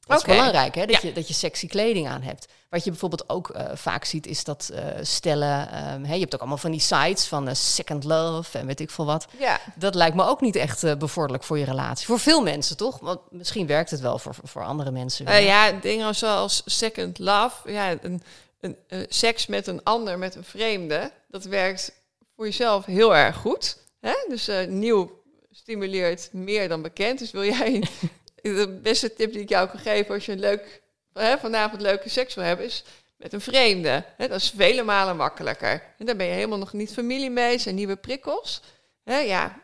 Dat 0.07 0.19
is 0.19 0.25
belangrijk, 0.25 0.75
hè? 0.75 0.87
Dat, 0.87 1.03
Ja. 1.03 1.09
je, 1.09 1.15
dat 1.15 1.29
je 1.29 1.35
sexy 1.35 1.67
kleding 1.67 2.09
aan 2.09 2.23
hebt. 2.23 2.47
Wat 2.71 2.85
je 2.85 2.91
bijvoorbeeld 2.91 3.29
ook 3.29 3.51
eh, 3.51 3.65
vaak 3.75 4.05
ziet, 4.05 4.27
is 4.27 4.45
dat 4.45 4.71
eh, 4.75 4.83
stellen... 5.03 5.69
hè, 6.07 6.15
je 6.15 6.21
hebt 6.21 6.35
ook 6.35 6.41
allemaal 6.41 6.59
van 6.59 6.71
die 6.71 6.81
sites 6.81 7.27
van 7.27 7.49
eh, 7.49 7.55
Second 7.55 8.05
Love 8.05 8.59
en 8.59 8.67
weet 8.67 8.81
ik 8.81 8.91
veel 8.91 9.05
wat. 9.05 9.27
Ja, 9.39 9.61
Dat 9.75 9.95
lijkt 9.95 10.17
me 10.17 10.25
ook 10.25 10.41
niet 10.41 10.57
echt 10.57 10.99
bevorderlijk 10.99 11.45
voor 11.45 11.59
je 11.59 11.65
relatie. 11.65 12.07
Voor 12.07 12.19
veel 12.19 12.43
mensen, 12.43 12.77
toch? 12.77 12.99
Want 12.99 13.21
misschien 13.31 13.67
werkt 13.67 13.91
het 13.91 14.01
wel 14.01 14.19
voor, 14.19 14.35
voor 14.43 14.65
andere 14.65 14.91
mensen. 14.91 15.43
Ja, 15.43 15.73
dingen 15.73 16.15
zoals 16.15 16.63
second 16.65 17.19
love, 17.19 17.73
ja, 17.73 17.97
een, 18.03 18.23
een, 18.61 18.77
seks 19.09 19.47
met 19.47 19.67
een 19.67 19.83
ander, 19.83 20.19
met 20.19 20.35
een 20.35 20.45
vreemde, 20.45 21.13
dat 21.29 21.45
werkt 21.45 21.93
voor 22.37 22.45
jezelf 22.45 22.85
heel 22.85 23.17
erg 23.17 23.37
goed. 23.37 23.87
Hè? 24.01 24.13
Dus 24.29 24.49
eh, 24.49 24.67
nieuw 24.67 25.23
stimuleert 25.51 26.33
meer 26.33 26.69
dan 26.69 26.83
bekend. 26.83 27.19
Dus 27.19 27.31
wil 27.31 27.45
jij, 27.45 27.83
de 28.43 28.79
beste 28.83 29.15
tip 29.15 29.33
die 29.33 29.43
ik 29.43 29.49
jou 29.49 29.69
kan 29.69 29.79
geven 29.81 30.15
als 30.15 30.27
je 30.27 30.33
een 30.33 30.41
leuk, 30.41 30.83
hè, 31.13 31.39
vanavond 31.39 31.81
leuke 31.83 32.09
seks 32.09 32.35
wil 32.35 32.45
hebben, 32.45 32.67
is 32.67 32.85
met 33.17 33.33
een 33.33 33.41
vreemde. 33.41 34.05
Hè? 34.17 34.29
Dat 34.29 34.41
is 34.41 34.53
vele 34.57 34.83
malen 34.83 35.17
makkelijker. 35.17 35.83
En 35.99 36.07
daar 36.07 36.17
ben 36.17 36.27
je 36.27 36.33
helemaal 36.33 36.59
nog 36.59 36.73
niet 36.73 36.93
familie 36.93 37.31
mee, 37.31 37.59
zijn 37.59 37.75
nieuwe 37.75 37.97
prikkels. 37.97 38.63
Hè? 39.05 39.19
Ja, 39.19 39.61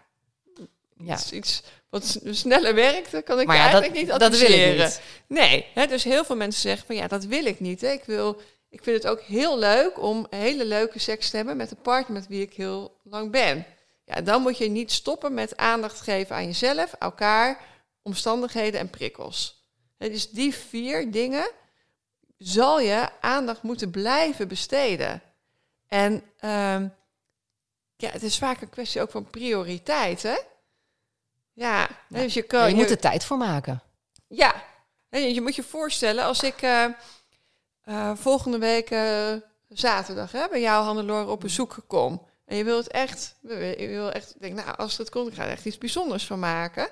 Ja. 0.97 1.15
iets, 1.15 1.33
iets 1.33 1.63
wat 1.91 2.21
sneller 2.31 2.75
werkt, 2.75 3.11
dat 3.11 3.25
kan 3.25 3.41
ik 3.41 3.47
ja, 3.47 3.53
dat, 3.53 3.61
eigenlijk 3.61 3.95
niet 3.95 4.07
dat 4.07 4.23
adviseren. 4.23 4.85
niet. 4.85 5.01
Nee, 5.27 5.67
hè, 5.75 5.87
dus 5.87 6.05
heel 6.05 6.25
veel 6.25 6.37
mensen 6.37 6.61
zeggen 6.61 6.87
van 6.87 6.97
ja, 6.97 7.07
dat 7.09 7.25
wil 7.25 7.45
ik 7.45 7.61
niet. 7.61 7.81
Hè. 7.81 7.91
Ik, 7.91 8.05
wil, 8.05 8.41
ik 8.71 8.83
vind 8.83 8.97
het 9.03 9.07
ook 9.07 9.21
heel 9.21 9.59
leuk 9.59 10.03
om 10.03 10.27
hele 10.31 10.65
leuke 10.65 10.99
seks 10.99 11.31
te 11.31 11.37
hebben 11.37 11.57
met 11.57 11.71
een 11.71 11.83
partner 11.83 12.13
met 12.13 12.27
wie 12.29 12.43
ik 12.43 12.53
heel 12.55 12.97
lang 13.03 13.31
ben. 13.31 13.67
Ja, 14.05 14.21
dan 14.21 14.43
moet 14.43 14.59
je 14.59 14.69
niet 14.69 14.93
stoppen 14.93 15.35
met 15.35 15.57
aandacht 15.57 16.01
geven 16.01 16.37
aan 16.37 16.45
jezelf, 16.45 16.93
elkaar, 16.93 17.61
omstandigheden 18.03 18.81
en 18.81 18.91
prikkels. 18.91 19.69
Hè, 19.97 20.09
dus 20.09 20.31
die 20.31 20.55
vier 20.55 21.11
dingen 21.11 21.51
zal 22.39 22.81
je 22.81 23.09
aandacht 23.21 23.63
moeten 23.63 23.91
blijven 23.91 24.49
besteden. 24.49 25.23
En 25.89 26.23
ehm, 26.39 26.89
ja, 27.97 28.11
het 28.11 28.23
is 28.23 28.39
vaak 28.39 28.61
een 28.61 28.71
kwestie 28.71 29.01
ook 29.01 29.11
van 29.11 29.31
prioriteit, 29.31 30.23
hè? 30.23 30.37
Ja, 31.53 31.89
dus 32.09 32.35
je 32.35 32.43
kan... 32.43 32.61
Ja, 32.61 32.67
je 32.67 32.75
moet 32.75 32.91
er 32.91 32.99
tijd 32.99 33.25
voor 33.25 33.37
maken. 33.37 33.83
Ja, 34.27 34.65
en 35.09 35.35
je 35.35 35.41
moet 35.41 35.55
je 35.55 35.63
voorstellen 35.63 36.25
als 36.25 36.43
ik 36.43 36.63
eh, 36.63 36.85
eh, 37.83 38.17
volgende 38.17 38.59
week 38.59 38.91
eh, 38.91 39.33
zaterdag 39.69 40.33
hè, 40.33 40.49
bij 40.49 40.61
jou, 40.61 40.85
Hannelore, 40.85 41.31
op 41.31 41.41
bezoek 41.41 41.77
kom. 41.87 42.27
En 42.45 42.57
je 42.57 42.65
wil 42.65 42.77
het 42.77 42.89
echt, 42.89 43.35
je 43.43 43.87
wil 43.89 44.13
echt, 44.13 44.35
denk, 44.41 44.55
nou, 44.55 44.77
als 44.77 44.97
het 44.97 45.11
komt, 45.11 45.29
ik 45.29 45.35
ga 45.35 45.45
er 45.45 45.51
echt 45.51 45.65
iets 45.65 45.79
bijzonders 45.79 46.27
van 46.27 46.39
maken. 46.39 46.89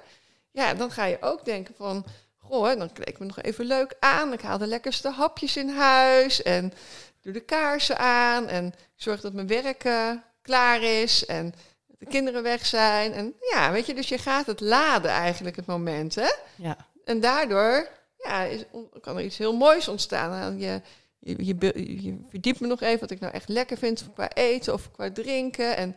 Ja, 0.51 0.75
dan 0.75 0.91
ga 0.91 1.05
je 1.05 1.17
ook 1.21 1.45
denken 1.45 1.75
van, 1.77 2.05
goh, 2.37 2.79
dan 2.79 2.93
kleed 2.93 3.09
ik 3.09 3.19
me 3.19 3.27
nog 3.27 3.41
even 3.41 3.65
leuk 3.65 3.97
aan. 4.01 4.33
Ik 4.33 4.41
haal 4.41 4.59
de 4.59 4.67
lekkerste 4.67 5.11
hapjes 5.11 5.57
in 5.57 5.69
huis 5.69 6.43
en 6.43 6.73
doe 7.21 7.33
de 7.33 7.41
kaarsen 7.41 7.99
aan. 7.99 8.49
En 8.49 8.67
ik 8.67 8.73
zorg 8.95 9.21
dat 9.21 9.33
mijn 9.33 9.47
werk 9.47 9.85
eh, 9.85 10.11
klaar 10.43 10.83
is 10.83 11.27
en 11.27 11.55
de 11.87 12.07
kinderen 12.07 12.43
weg 12.43 12.67
zijn. 12.67 13.13
En 13.13 13.35
ja, 13.53 13.73
weet 13.73 13.87
je, 13.87 13.95
dus 13.95 14.09
je 14.09 14.19
gaat 14.19 14.47
het 14.47 14.61
laden 14.61 15.11
eigenlijk, 15.11 15.57
het 15.57 15.67
moment, 15.67 16.15
hè. 16.15 16.31
Ja. 16.57 16.77
En 17.05 17.21
daardoor 17.21 17.89
ja, 18.17 18.43
is, 18.43 18.65
kan 19.01 19.17
er 19.17 19.25
iets 19.25 19.39
heel 19.39 19.57
moois 19.57 19.89
ontstaan. 19.89 20.31
Nou, 20.31 20.59
Je, 20.59 20.81
je, 21.23 21.55
je, 22.03 22.19
verdiept 22.29 22.61
me 22.61 22.67
nog 22.67 22.81
even 22.81 23.01
wat 23.01 23.11
ik 23.11 23.21
nou 23.21 23.33
echt 23.33 23.49
lekker 23.49 23.79
vind 23.79 24.07
qua 24.15 24.33
eten 24.33 24.73
of 24.73 24.91
qua 24.91 25.13
drinken. 25.13 25.77
En 25.77 25.97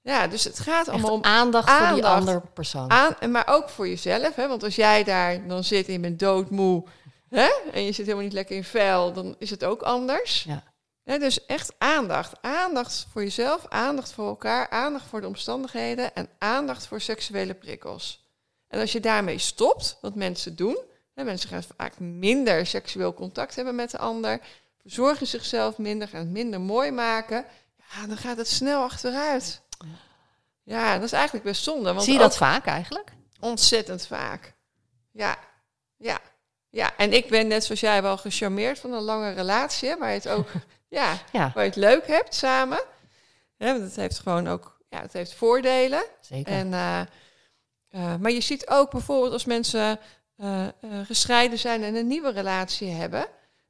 ja, 0.00 0.26
dus 0.26 0.44
het 0.44 0.58
gaat 0.58 0.88
allemaal 0.88 1.12
om 1.12 1.24
aandacht, 1.24 1.70
voor 1.70 1.94
die 1.94 2.06
andere 2.06 2.42
persoon. 2.54 2.90
aan, 2.90 3.30
maar 3.30 3.46
ook 3.48 3.68
voor 3.68 3.88
jezelf. 3.88 4.34
Hè? 4.34 4.48
Want 4.48 4.62
als 4.62 4.76
jij 4.76 5.04
daar 5.04 5.46
dan 5.46 5.64
zit 5.64 5.86
en 5.86 5.92
je 5.92 6.00
bent 6.00 6.18
doodmoe 6.18 6.84
hè? 7.28 7.48
en 7.72 7.84
je 7.84 7.92
zit 7.92 8.04
helemaal 8.04 8.24
niet 8.24 8.32
lekker 8.32 8.56
in 8.56 8.64
vel, 8.64 9.12
dan 9.12 9.36
is 9.38 9.50
het 9.50 9.64
ook 9.64 9.82
anders. 9.82 10.42
Ja. 10.42 10.62
Hè, 11.04 11.18
dus 11.18 11.46
echt 11.46 11.74
aandacht. 11.78 12.32
Aandacht 12.40 13.06
voor 13.12 13.22
jezelf, 13.22 13.66
aandacht 13.68 14.12
voor 14.12 14.26
elkaar, 14.26 14.70
aandacht 14.70 15.06
voor 15.06 15.20
de 15.20 15.26
omstandigheden 15.26 16.14
en 16.14 16.28
aandacht 16.38 16.86
voor 16.86 17.00
seksuele 17.00 17.54
prikkels. 17.54 18.26
En 18.68 18.80
als 18.80 18.92
je 18.92 19.00
daarmee 19.00 19.38
stopt, 19.38 19.98
wat 20.00 20.14
mensen 20.14 20.56
doen, 20.56 20.78
hè, 21.18 21.24
mensen 21.24 21.48
gaan 21.48 21.62
vaak 21.76 21.98
minder 21.98 22.66
seksueel 22.66 23.14
contact 23.14 23.54
hebben 23.56 23.74
met 23.74 23.90
de 23.90 23.98
ander, 23.98 24.40
verzorgen 24.82 25.26
zichzelf 25.26 25.78
minder, 25.78 26.08
gaan 26.08 26.20
het 26.20 26.30
minder 26.30 26.60
mooi 26.60 26.90
maken, 26.90 27.44
ja, 27.76 28.06
dan 28.06 28.16
gaat 28.16 28.36
het 28.36 28.48
snel 28.48 28.82
achteruit. 28.82 29.62
Ja, 30.62 30.94
dat 30.94 31.02
is 31.02 31.12
eigenlijk 31.12 31.44
best 31.44 31.62
zonde. 31.62 31.92
Want 31.92 32.04
Zie 32.04 32.12
je 32.12 32.18
dat 32.18 32.36
vaak 32.36 32.66
eigenlijk? 32.66 33.12
Ontzettend 33.40 34.06
vaak. 34.06 34.54
Ja, 35.12 35.38
ja, 35.96 36.18
ja. 36.68 36.96
En 36.96 37.12
ik 37.12 37.28
ben 37.28 37.46
net 37.46 37.64
zoals 37.64 37.80
jij 37.80 38.02
wel 38.02 38.16
gecharmeerd 38.16 38.78
van 38.78 38.92
een 38.92 39.02
lange 39.02 39.32
relatie, 39.32 39.88
hè, 39.88 39.98
waar 39.98 40.08
je 40.08 40.14
het 40.14 40.28
ook, 40.28 40.48
ja, 40.98 41.18
Ja, 41.32 41.50
waar 41.54 41.64
je 41.64 41.70
het 41.70 41.78
leuk 41.78 42.06
hebt 42.06 42.34
samen. 42.34 42.80
Ja, 43.56 43.72
want 43.72 43.80
het 43.80 43.96
heeft 43.96 44.18
gewoon 44.18 44.48
ook, 44.48 44.80
ja, 44.88 45.00
het 45.00 45.12
heeft 45.12 45.34
voordelen. 45.34 46.02
zeker. 46.20 46.52
En, 46.52 46.74
eh, 46.74 47.00
eh, 47.88 48.16
maar 48.20 48.30
je 48.30 48.40
ziet 48.40 48.68
ook 48.68 48.90
bijvoorbeeld 48.90 49.32
als 49.32 49.44
mensen 49.44 50.00
eh, 50.38 50.66
eh, 50.66 50.72
gescheiden 51.04 51.58
zijn 51.58 51.82
en 51.82 51.94
een 51.94 52.06
nieuwe 52.06 52.30
relatie 52.30 52.88
hebben, 52.88 53.26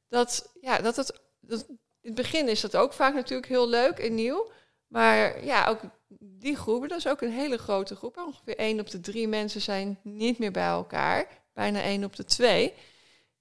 dat, 0.08 0.52
ja, 0.60 0.78
dat 0.78 0.96
het, 0.96 1.20
in 1.48 1.78
het 2.00 2.14
begin 2.14 2.48
is 2.48 2.60
dat 2.60 2.76
ook 2.76 2.92
vaak 2.92 3.14
natuurlijk 3.14 3.48
heel 3.48 3.68
leuk 3.68 3.98
en 3.98 4.14
nieuw. 4.14 4.50
Maar 4.86 5.44
ja, 5.44 5.66
ook 5.66 5.80
die 6.18 6.56
groepen, 6.56 6.88
dat 6.88 6.98
is 6.98 7.08
ook 7.08 7.20
een 7.20 7.32
hele 7.32 7.58
grote 7.58 7.96
groep. 7.96 8.16
Ongeveer 8.16 8.56
één 8.56 8.80
op 8.80 8.90
de 8.90 9.00
drie 9.00 9.28
mensen 9.28 9.60
zijn 9.60 9.98
niet 10.02 10.38
meer 10.38 10.50
bij 10.50 10.66
elkaar. 10.66 11.28
Bijna 11.54 11.82
één 11.82 12.04
op 12.04 12.16
de 12.16 12.24
twee. 12.24 12.74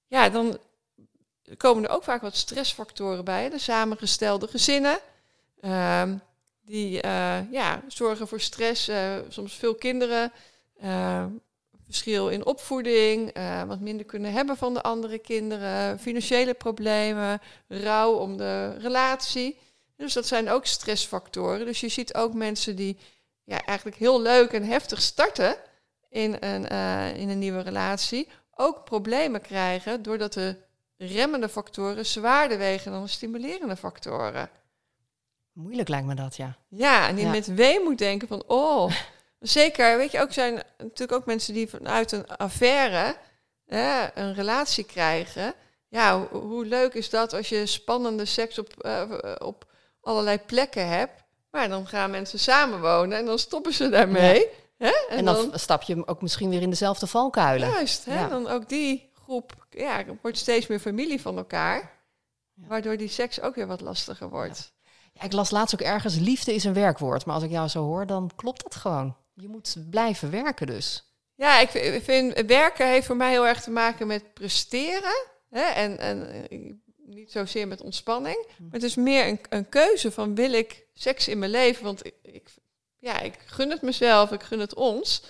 Ja, 0.08 0.30
dan 0.30 0.58
komen 1.58 1.84
er 1.84 1.96
ook 1.96 2.04
vaak 2.04 2.22
wat 2.22 2.36
stressfactoren 2.36 3.26
bij. 3.26 3.50
De 3.50 3.60
samengestelde 3.60 4.48
gezinnen. 4.48 5.00
ehm, 5.62 6.18
die 6.62 7.02
eh, 7.02 7.52
ja, 7.52 7.82
zorgen 7.88 8.28
voor 8.28 8.42
stress. 8.42 8.92
soms 9.30 9.54
veel 9.54 9.76
kinderen. 9.76 10.32
Verschil 11.88 12.30
in 12.30 12.46
opvoeding. 12.46 13.30
eh, 13.32 13.64
wat 13.64 13.80
minder 13.80 14.06
kunnen 14.06 14.32
hebben 14.32 14.58
van 14.58 14.74
de 14.74 14.82
andere 14.82 15.18
kinderen. 15.18 16.00
Financiële 16.00 16.54
problemen. 16.54 17.42
Rouw 17.68 18.14
om 18.14 18.38
de 18.38 18.78
relatie. 18.78 19.58
Dus 19.96 20.14
dat 20.14 20.28
zijn 20.28 20.50
ook 20.50 20.66
stressfactoren. 20.66 21.66
Dus 21.66 21.80
je 21.80 21.90
ziet 21.90 22.14
ook 22.14 22.34
mensen 22.34 22.76
die 22.76 22.98
ja, 23.44 23.66
eigenlijk 23.66 23.98
heel 23.98 24.22
leuk 24.22 24.52
en 24.52 24.64
heftig 24.64 25.02
starten 25.02 25.56
in 26.10 26.38
een, 26.40 26.68
eh, 26.68 27.16
in 27.18 27.30
een 27.30 27.40
nieuwe 27.40 27.62
relatie, 27.62 28.28
ook 28.56 28.84
problemen 28.84 29.42
krijgen 29.42 30.02
doordat 30.02 30.34
de 30.34 30.56
remmende 30.98 31.50
factoren 31.50 32.06
zwaarder 32.06 32.58
wegen 32.58 32.92
dan 32.92 33.04
de 33.04 33.10
stimulerende 33.10 33.76
factoren. 33.76 34.50
Moeilijk 35.52 35.90
lijkt 35.90 36.06
me 36.08 36.16
dat, 36.16 36.36
ja. 36.36 36.58
Ja, 36.70 37.08
en 37.08 37.16
die 37.16 37.26
Ja. 37.26 37.32
met 37.32 37.46
weemoed 37.48 37.98
denken 37.98 38.28
van, 38.28 38.44
oh, 38.48 38.92
zeker, 39.40 39.98
weet 39.98 40.12
je, 40.12 40.22
ook 40.22 40.34
zijn 40.34 40.64
natuurlijk 40.78 41.12
ook 41.12 41.26
mensen 41.26 41.54
die 41.54 41.70
vanuit 41.70 42.12
een 42.12 42.28
affaire 42.28 43.16
hè, 43.66 44.08
een 44.14 44.34
relatie 44.34 44.84
krijgen. 44.84 45.54
Ja, 45.88 46.20
hoe, 46.20 46.42
hoe 46.42 46.66
leuk 46.66 46.94
is 46.94 47.10
dat 47.10 47.34
als 47.34 47.50
je 47.50 47.66
spannende 47.66 48.26
seks 48.26 48.60
op, 48.60 48.84
eh, 48.84 49.12
op 49.38 49.66
allerlei 50.02 50.40
plekken 50.40 50.88
hebt. 50.88 51.26
Maar 51.52 51.70
dan 51.70 51.88
gaan 51.88 52.12
mensen 52.12 52.40
samenwonen 52.40 53.18
en 53.18 53.26
dan 53.26 53.40
stoppen 53.40 53.74
ze 53.74 53.90
daarmee. 53.90 54.48
Hè? 54.78 54.92
En, 55.10 55.26
dan, 55.26 55.52
stap 55.54 55.82
je 55.82 56.08
ook 56.08 56.22
misschien 56.22 56.50
weer 56.50 56.62
in 56.62 56.70
dezelfde 56.70 57.08
valkuilen. 57.08 57.70
Juist, 57.70 58.06
hè? 58.06 58.20
Ja. 58.20 58.28
dan 58.28 58.48
ook 58.48 58.70
die 58.70 59.10
groep 59.14 59.66
ja, 59.70 60.04
wordt 60.22 60.38
steeds 60.38 60.68
meer 60.68 60.80
familie 60.80 61.22
van 61.22 61.38
elkaar. 61.38 61.96
Waardoor 62.54 62.98
die 62.98 63.08
seks 63.08 63.42
ook 63.42 63.56
weer 63.56 63.68
wat 63.68 63.82
lastiger 63.82 64.30
wordt. 64.30 64.74
Ja, 65.14 65.22
ik 65.22 65.34
las 65.34 65.52
laatst 65.52 65.74
ook 65.74 65.88
ergens, 65.88 66.16
liefde 66.16 66.54
is 66.54 66.64
een 66.64 66.74
werkwoord. 66.74 67.26
Maar 67.26 67.36
als 67.36 67.44
ik 67.44 67.50
jou 67.50 67.68
zo 67.68 67.84
hoor, 67.84 68.06
dan 68.06 68.32
klopt 68.36 68.64
dat 68.64 68.76
gewoon. 68.76 69.16
Je 69.40 69.48
moet 69.48 69.76
blijven 69.90 70.32
werken 70.32 70.68
dus. 70.68 71.04
Ja, 71.36 71.60
ik 71.60 71.70
vind, 72.04 72.46
werken 72.46 72.88
heeft 72.88 73.06
voor 73.06 73.16
mij 73.16 73.32
heel 73.32 73.48
erg 73.48 73.62
te 73.62 73.72
maken 73.72 74.08
met 74.08 74.34
presteren. 74.34 75.26
Hè? 75.50 75.62
En, 75.62 75.98
en 75.98 76.50
eh, 76.50 76.74
niet 76.98 77.32
zozeer 77.32 77.68
met 77.68 77.82
ontspanning. 77.82 78.48
Maar 78.58 78.72
het 78.72 78.84
is 78.84 78.96
meer 78.96 79.28
een, 79.28 79.40
een 79.50 79.70
keuze 79.70 80.12
van 80.12 80.36
wil 80.36 80.54
ik 80.54 80.86
seks 80.94 81.28
in 81.28 81.40
mijn 81.40 81.52
leven? 81.52 81.84
Want 81.84 82.06
ik, 82.06 82.14
ik, 82.22 82.50
ja, 82.98 83.20
ik 83.20 83.34
gun 83.46 83.70
het 83.70 83.82
mezelf, 83.82 84.32
ik 84.32 84.44
gun 84.44 84.60
het 84.60 84.74
ons. 84.74 85.24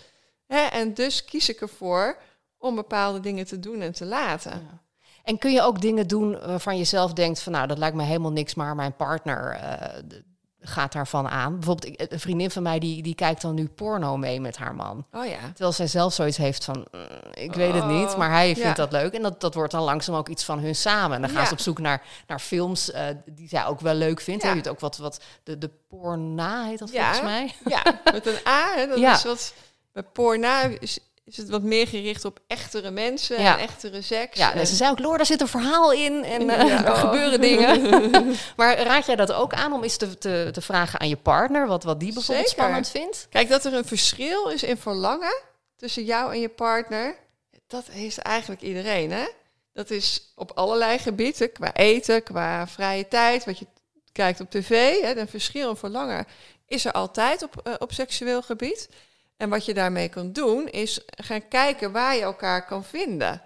Hè? 0.46 0.66
En 0.66 0.94
dus 0.94 1.26
kies 1.26 1.50
ik 1.50 1.62
ervoor 1.62 2.18
om 2.58 2.76
bepaalde 2.76 3.20
dingen 3.20 3.46
te 3.46 3.60
doen 3.60 3.82
en 3.82 3.94
te 3.94 4.06
laten. 4.06 4.52
Ja. 4.52 4.86
En 5.24 5.38
kun 5.38 5.52
je 5.52 5.62
ook 5.62 5.82
dingen 5.82 6.08
doen 6.08 6.32
waarvan 6.40 6.78
je 6.78 6.84
zelf 6.84 7.14
denkt 7.14 7.40
van 7.40 7.52
nou, 7.52 7.68
dat 7.68 7.78
lijkt 7.78 7.96
me 7.96 8.04
helemaal 8.04 8.32
niks, 8.32 8.56
maar 8.56 8.76
mijn 8.76 8.96
partner 8.96 9.52
eh, 9.52 10.04
gaat 10.62 10.92
daarvan 10.92 11.28
aan. 11.28 11.54
Bijvoorbeeld 11.60 12.12
een 12.12 12.20
vriendin 12.20 12.52
van 12.52 12.64
mij 12.64 12.80
die, 12.80 13.04
die 13.04 13.16
kijkt 13.16 13.42
dan 13.42 13.54
nu 13.56 13.68
porno 13.68 14.18
mee 14.18 14.42
met 14.42 14.58
haar 14.58 14.76
man. 14.76 15.06
Oh 15.12 15.26
ja. 15.26 15.40
Terwijl 15.48 15.72
zij 15.72 15.88
zelf 15.88 16.14
zoiets 16.14 16.38
heeft 16.38 16.64
van, 16.66 16.88
mm, 16.92 17.08
ik 17.34 17.54
weet 17.54 17.74
het 17.74 17.86
niet, 17.86 18.08
Oh, 18.10 18.18
maar 18.18 18.32
hij 18.32 18.46
vindt 18.54 18.68
ja. 18.68 18.74
dat 18.74 18.92
leuk. 18.92 19.14
En 19.14 19.22
dat, 19.22 19.42
dat 19.42 19.54
wordt 19.54 19.72
dan 19.72 19.84
langzaam 19.84 20.16
ook 20.16 20.30
iets 20.30 20.44
van 20.44 20.60
hun 20.60 20.76
samen. 20.76 21.16
En 21.16 21.22
dan 21.22 21.30
gaan 21.30 21.42
Ja. 21.42 21.48
ze 21.48 21.54
op 21.54 21.60
zoek 21.60 21.80
naar, 21.80 22.04
naar 22.28 22.40
films 22.40 22.92
eh, 22.92 23.06
die 23.26 23.48
zij 23.48 23.66
ook 23.66 23.80
wel 23.80 23.94
leuk 23.94 24.22
vindt. 24.22 24.42
Ja. 24.42 24.48
Heb 24.48 24.58
je 24.58 24.64
het 24.64 24.72
ook 24.72 24.80
wat, 24.80 24.98
wat 24.98 25.24
de, 25.44 25.58
de 25.58 25.70
porna 25.90 26.66
heet 26.66 26.80
dat 26.80 26.92
volgens 26.92 27.22
mij? 27.22 27.54
Ja, 27.66 27.82
met 28.12 28.26
een 28.26 28.48
A. 28.48 28.74
Hè, 28.76 28.88
dat 28.88 28.98
is 29.18 29.24
wat, 29.24 29.54
bij 29.92 30.04
porna 30.04 30.62
is, 30.80 31.00
is 31.30 31.38
het 31.38 31.50
wat 31.50 31.62
meer 31.62 31.88
gericht 31.88 32.26
op 32.26 32.40
echtere 32.48 32.92
mensen 32.92 33.42
Ja. 33.42 33.54
en 33.58 33.64
echtere 33.64 34.02
seks. 34.02 34.38
Ja, 34.38 34.54
en, 34.54 34.60
en 34.60 34.68
ze 34.68 34.76
zei 34.76 34.92
ook, 34.92 35.00
Loor, 35.00 35.18
daar 35.18 35.26
zit 35.26 35.42
een 35.42 35.48
verhaal 35.48 35.92
in 35.92 36.24
en 36.24 36.50
eh, 36.50 36.68
Ja. 36.68 36.86
er 36.86 36.92
Oh. 36.92 37.00
gebeuren 37.00 37.42
dingen. 37.42 38.02
maar 38.58 38.78
raad 38.82 39.06
jij 39.06 39.16
dat 39.16 39.32
ook 39.32 39.54
aan 39.54 39.74
om 39.74 39.84
eens 39.84 39.98
te, 39.98 40.18
te, 40.18 40.50
te 40.52 40.62
vragen 40.62 41.00
aan 41.00 41.10
je 41.10 41.18
partner, 41.18 41.68
wat, 41.68 41.84
wat 41.84 42.00
die 42.00 42.14
bijvoorbeeld 42.14 42.48
Zeker. 42.50 42.64
spannend 42.64 42.90
vindt? 42.90 43.28
Kijk, 43.30 43.50
dat 43.50 43.66
er 43.66 43.74
een 43.74 43.86
verschil 43.86 44.50
is 44.50 44.64
in 44.64 44.78
verlangen 44.78 45.42
tussen 45.76 46.04
jou 46.04 46.32
en 46.34 46.40
je 46.40 46.50
partner, 46.50 47.16
dat 47.68 47.86
heeft 47.92 48.18
eigenlijk 48.18 48.62
iedereen, 48.62 49.12
hè? 49.12 49.26
Dat 49.74 49.90
is 49.90 50.32
op 50.36 50.52
allerlei 50.56 50.98
gebieden, 51.00 51.52
qua 51.52 51.74
eten, 51.74 52.24
qua 52.24 52.68
vrije 52.68 53.08
tijd, 53.08 53.46
wat 53.46 53.60
je 53.60 53.66
kijkt 54.12 54.40
op 54.40 54.50
tv. 54.52 55.02
Hè, 55.02 55.16
een 55.20 55.28
verschil 55.28 55.70
in 55.70 55.76
verlangen 55.76 56.26
is 56.68 56.86
er 56.86 56.92
altijd 56.92 57.44
op, 57.44 57.62
eh, 57.64 57.74
op 57.80 57.94
seksueel 57.94 58.42
gebied. 58.42 58.90
En 59.38 59.50
wat 59.50 59.66
je 59.66 59.74
daarmee 59.74 60.10
kan 60.10 60.32
doen, 60.32 60.68
is 60.68 61.02
gaan 61.06 61.48
kijken 61.48 61.92
waar 61.92 62.16
je 62.16 62.22
elkaar 62.22 62.66
kan 62.66 62.84
vinden. 62.84 63.42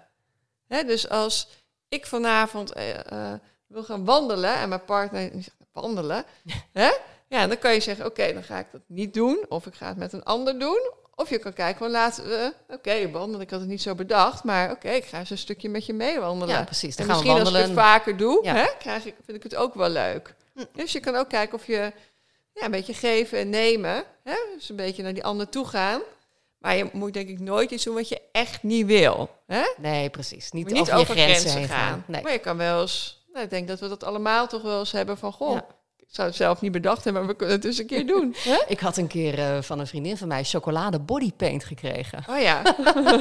Dus 0.68 1.08
als 1.08 1.48
ik 1.88 2.06
vanavond 2.06 2.72
eh, 2.72 2.98
eh, 3.12 3.38
wil 3.66 3.82
gaan 3.84 4.04
wandelen 4.04 4.54
en 4.54 4.68
mijn 4.68 4.84
partner 4.84 5.30
zegt 5.34 5.56
wandelen, 5.72 6.24
hè? 6.72 6.90
Ja, 7.28 7.46
dan 7.46 7.58
kan 7.58 7.72
je 7.74 7.80
zeggen, 7.80 8.06
oké, 8.06 8.32
dan 8.32 8.42
ga 8.42 8.58
ik 8.58 8.66
dat 8.72 8.80
niet 8.86 9.14
doen. 9.14 9.44
Of 9.48 9.66
ik 9.66 9.74
ga 9.74 9.86
het 9.88 9.96
met 9.96 10.12
een 10.12 10.22
ander 10.22 10.58
doen. 10.58 10.90
Of 11.14 11.30
je 11.30 11.38
kan 11.38 11.52
kijken, 11.52 11.78
van 11.78 11.90
laten 11.90 12.24
we, 12.24 12.52
oké, 12.68 13.10
wandelen. 13.10 13.40
Ik 13.40 13.50
had 13.50 13.60
het 13.60 13.68
niet 13.68 13.82
zo 13.82 13.94
bedacht, 13.94 14.44
maar 14.44 14.70
oké, 14.70 14.88
ik 14.90 15.04
ga 15.04 15.18
eens 15.18 15.30
een 15.30 15.38
stukje 15.38 15.68
met 15.68 15.86
je 15.86 15.92
mee 15.92 16.20
wandelen. 16.20 16.54
Ja, 16.54 16.64
precies. 16.64 16.96
Dan 16.96 17.08
En 17.08 17.14
gaan 17.14 17.22
we 17.22 17.28
misschien 17.28 17.54
als 17.56 17.68
ik 17.70 17.74
wandelen. 17.76 17.84
het 17.84 17.94
vaker 18.04 18.16
doe, 18.16 18.44
Ja. 18.44 18.54
hè, 18.54 18.66
krijg 18.78 19.04
ik, 19.06 19.14
vind 19.24 19.36
ik 19.36 19.42
het 19.42 19.54
ook 19.54 19.74
wel 19.74 19.88
leuk. 19.88 20.34
Dus 20.72 20.92
je 20.92 21.00
kan 21.00 21.14
ook 21.16 21.28
kijken 21.28 21.54
of 21.58 21.66
je 21.66 21.92
ja, 22.52 22.64
een 22.64 22.70
beetje 22.70 22.94
geven 22.94 23.38
en 23.38 23.50
nemen. 23.50 24.04
Hè? 24.24 24.34
Dus 24.54 24.68
een 24.68 24.76
beetje 24.76 25.02
naar 25.02 25.14
die 25.14 25.24
ander 25.24 25.48
toe 25.48 25.66
gaan. 25.66 26.00
Maar 26.58 26.76
je 26.76 26.88
moet 26.92 27.12
denk 27.12 27.28
ik 27.28 27.40
nooit 27.40 27.70
iets 27.70 27.84
doen 27.84 27.94
wat 27.94 28.08
je 28.08 28.20
echt 28.32 28.62
niet 28.62 28.86
wil. 28.86 29.30
Hè? 29.46 29.62
Nee, 29.76 30.10
precies. 30.10 30.50
Niet, 30.50 30.72
over, 30.72 30.94
over, 30.94 31.16
je 31.16 31.22
grenzen, 31.22 31.50
gaan. 31.50 31.66
gaan. 31.68 32.04
Nee. 32.06 32.22
Maar 32.22 32.32
je 32.32 32.38
kan 32.38 32.56
wel 32.56 32.80
eens... 32.80 33.24
Nou, 33.32 33.44
ik 33.44 33.50
denk 33.50 33.68
dat 33.68 33.80
we 33.80 33.88
dat 33.88 34.04
allemaal 34.04 34.46
toch 34.46 34.62
wel 34.62 34.78
eens 34.78 34.92
hebben 34.92 35.18
van... 35.18 35.32
Goh, 35.32 35.54
Ja. 35.54 35.66
Zou 36.12 36.28
het 36.28 36.36
zelf 36.36 36.60
niet 36.60 36.72
bedacht 36.72 37.04
hebben, 37.04 37.22
maar 37.22 37.30
we 37.30 37.36
kunnen 37.36 37.54
het 37.54 37.64
dus 37.64 37.78
een 37.78 37.86
keer 37.86 38.06
doen. 38.06 38.34
Hè? 38.48 38.56
Ik 38.66 38.80
had 38.80 38.96
een 38.96 39.06
keer 39.06 39.38
eh, 39.38 39.62
van 39.62 39.78
een 39.78 39.86
vriendin 39.86 40.16
van 40.16 40.28
mij 40.28 40.44
chocolade 40.44 40.98
bodypaint 41.00 41.64
gekregen. 41.64 42.24
Oh 42.30 42.40
ja, 42.40 42.62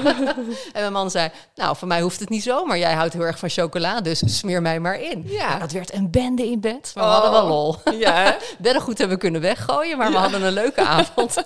En 0.74 0.82
mijn 0.82 0.92
man 0.94 1.12
zei, 1.12 1.30
nou, 1.56 1.76
voor 1.76 1.88
mij 1.88 2.02
hoeft 2.02 2.20
het 2.20 2.30
niet 2.30 2.44
zo, 2.44 2.66
maar 2.66 2.78
jij 2.78 2.94
houdt 2.94 3.14
heel 3.14 3.22
erg 3.26 3.40
van 3.40 3.50
chocola, 3.50 4.02
dus 4.02 4.38
smeer 4.38 4.62
mij 4.62 4.80
maar 4.80 5.02
in. 5.02 5.24
Ja. 5.26 5.48
Nou, 5.48 5.60
dat 5.60 5.72
werd 5.72 5.94
een 5.94 6.12
bende 6.12 6.46
in 6.46 6.60
bed, 6.60 6.92
maar 6.96 7.04
we 7.04 7.10
Oh. 7.10 7.16
hadden 7.22 7.32
wel 7.32 7.48
lol. 7.48 7.76
ja? 8.00 8.38
Beddengoed 8.60 8.98
hebben 8.98 9.16
we 9.18 9.22
kunnen 9.24 9.42
weggooien, 9.42 9.98
maar 9.98 10.12
we 10.12 10.18
hadden 10.18 10.42
een 10.44 10.54
leuke 10.54 10.82
avond. 10.86 11.44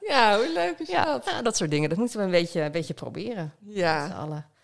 ja, 0.00 0.36
hoe 0.36 0.50
leuk 0.54 0.78
is 0.78 0.88
ja, 0.88 1.04
dat? 1.04 1.24
nou, 1.24 1.42
dat 1.42 1.56
soort 1.56 1.70
dingen, 1.70 1.88
dat 1.88 1.98
moeten 1.98 2.18
we 2.18 2.24
een 2.24 2.30
beetje, 2.30 2.60
een 2.60 2.72
beetje 2.72 2.94
proberen. 2.94 3.52
Met 3.60 3.74
z'n 3.74 4.55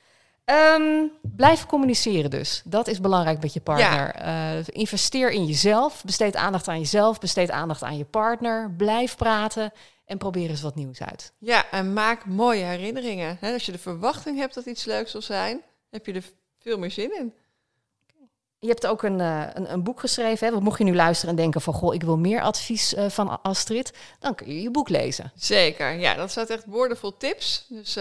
Ehm, 0.53 1.07
blijf 1.23 1.67
communiceren 1.67 2.31
dus. 2.31 2.63
Dat 2.65 2.89
is 2.89 3.01
belangrijk 3.01 3.43
met 3.43 3.53
je 3.53 3.61
partner. 3.61 4.15
Eh, 4.15 4.67
investeer 4.67 5.31
in 5.31 5.45
jezelf. 5.47 6.05
Besteed 6.05 6.37
aandacht 6.37 6.69
aan 6.69 6.79
jezelf. 6.79 7.19
Besteed 7.19 7.51
aandacht 7.51 7.83
aan 7.83 7.97
je 7.97 8.05
partner. 8.05 8.71
Blijf 8.77 9.17
praten. 9.17 9.73
En 10.05 10.19
probeer 10.19 10.49
eens 10.49 10.63
wat 10.63 10.75
nieuws 10.75 11.03
uit. 11.03 11.33
ja, 11.39 11.71
en 11.71 11.93
maak 11.93 12.27
mooie 12.27 12.65
herinneringen. 12.65 13.37
Hè? 13.41 13.53
Als 13.53 13.67
je 13.67 13.73
de 13.73 13.79
verwachting 13.79 14.39
hebt 14.39 14.55
dat 14.55 14.65
iets 14.65 14.85
leuks 14.85 15.11
zal 15.11 15.23
zijn, 15.23 15.63
heb 15.91 16.07
je 16.07 16.13
er 16.13 16.25
veel 16.61 16.79
meer 16.79 16.91
zin 16.91 17.19
in. 17.19 17.35
Je 18.59 18.69
hebt 18.69 18.87
ook 18.87 19.03
een, 19.03 19.21
eh, 19.21 19.47
een, 19.53 19.73
een 19.73 19.83
boek 19.83 20.01
geschreven. 20.01 20.47
Hè? 20.47 20.53
Want 20.53 20.65
mocht 20.65 20.79
je 20.79 20.85
nu 20.85 20.95
luisteren 20.95 21.31
en 21.31 21.41
denken 21.43 21.61
van... 21.61 21.75
Goh, 21.75 21.95
ik 21.95 22.03
wil 22.03 22.19
meer 22.19 22.43
advies 22.43 22.95
eh, 22.95 23.09
van 23.09 23.43
Astrid. 23.43 23.93
Dan 24.19 24.35
kun 24.35 24.47
je 24.47 24.63
je 24.63 24.71
boek 24.71 24.89
lezen. 24.89 25.33
Zeker, 25.35 25.93
ja, 25.93 26.15
dat 26.15 26.31
staat 26.31 26.51
echt 26.51 26.65
woordenvol 26.67 27.17
tips. 27.17 27.67
Dus 27.69 27.97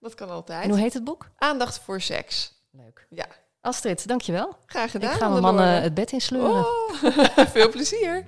dat 0.00 0.14
kan 0.14 0.28
En 0.28 0.34
altijd. 0.34 0.70
hoe 0.70 0.78
heet 0.78 0.94
het 0.94 1.04
boek? 1.04 1.28
Aandacht 1.38 1.80
voor 1.84 2.00
seks. 2.00 2.54
Leuk. 2.70 3.06
Ja, 3.10 3.26
Astrid, 3.60 4.08
dankjewel. 4.08 4.56
graag 4.66 4.90
gedaan. 4.90 5.10
ik 5.12 5.16
ga 5.16 5.28
mijn 5.28 5.42
man 5.42 5.58
het 5.58 5.94
bed 5.94 6.12
insleuren. 6.12 6.66
Oh, 6.66 6.90
veel 7.54 7.70
plezier. 7.70 8.24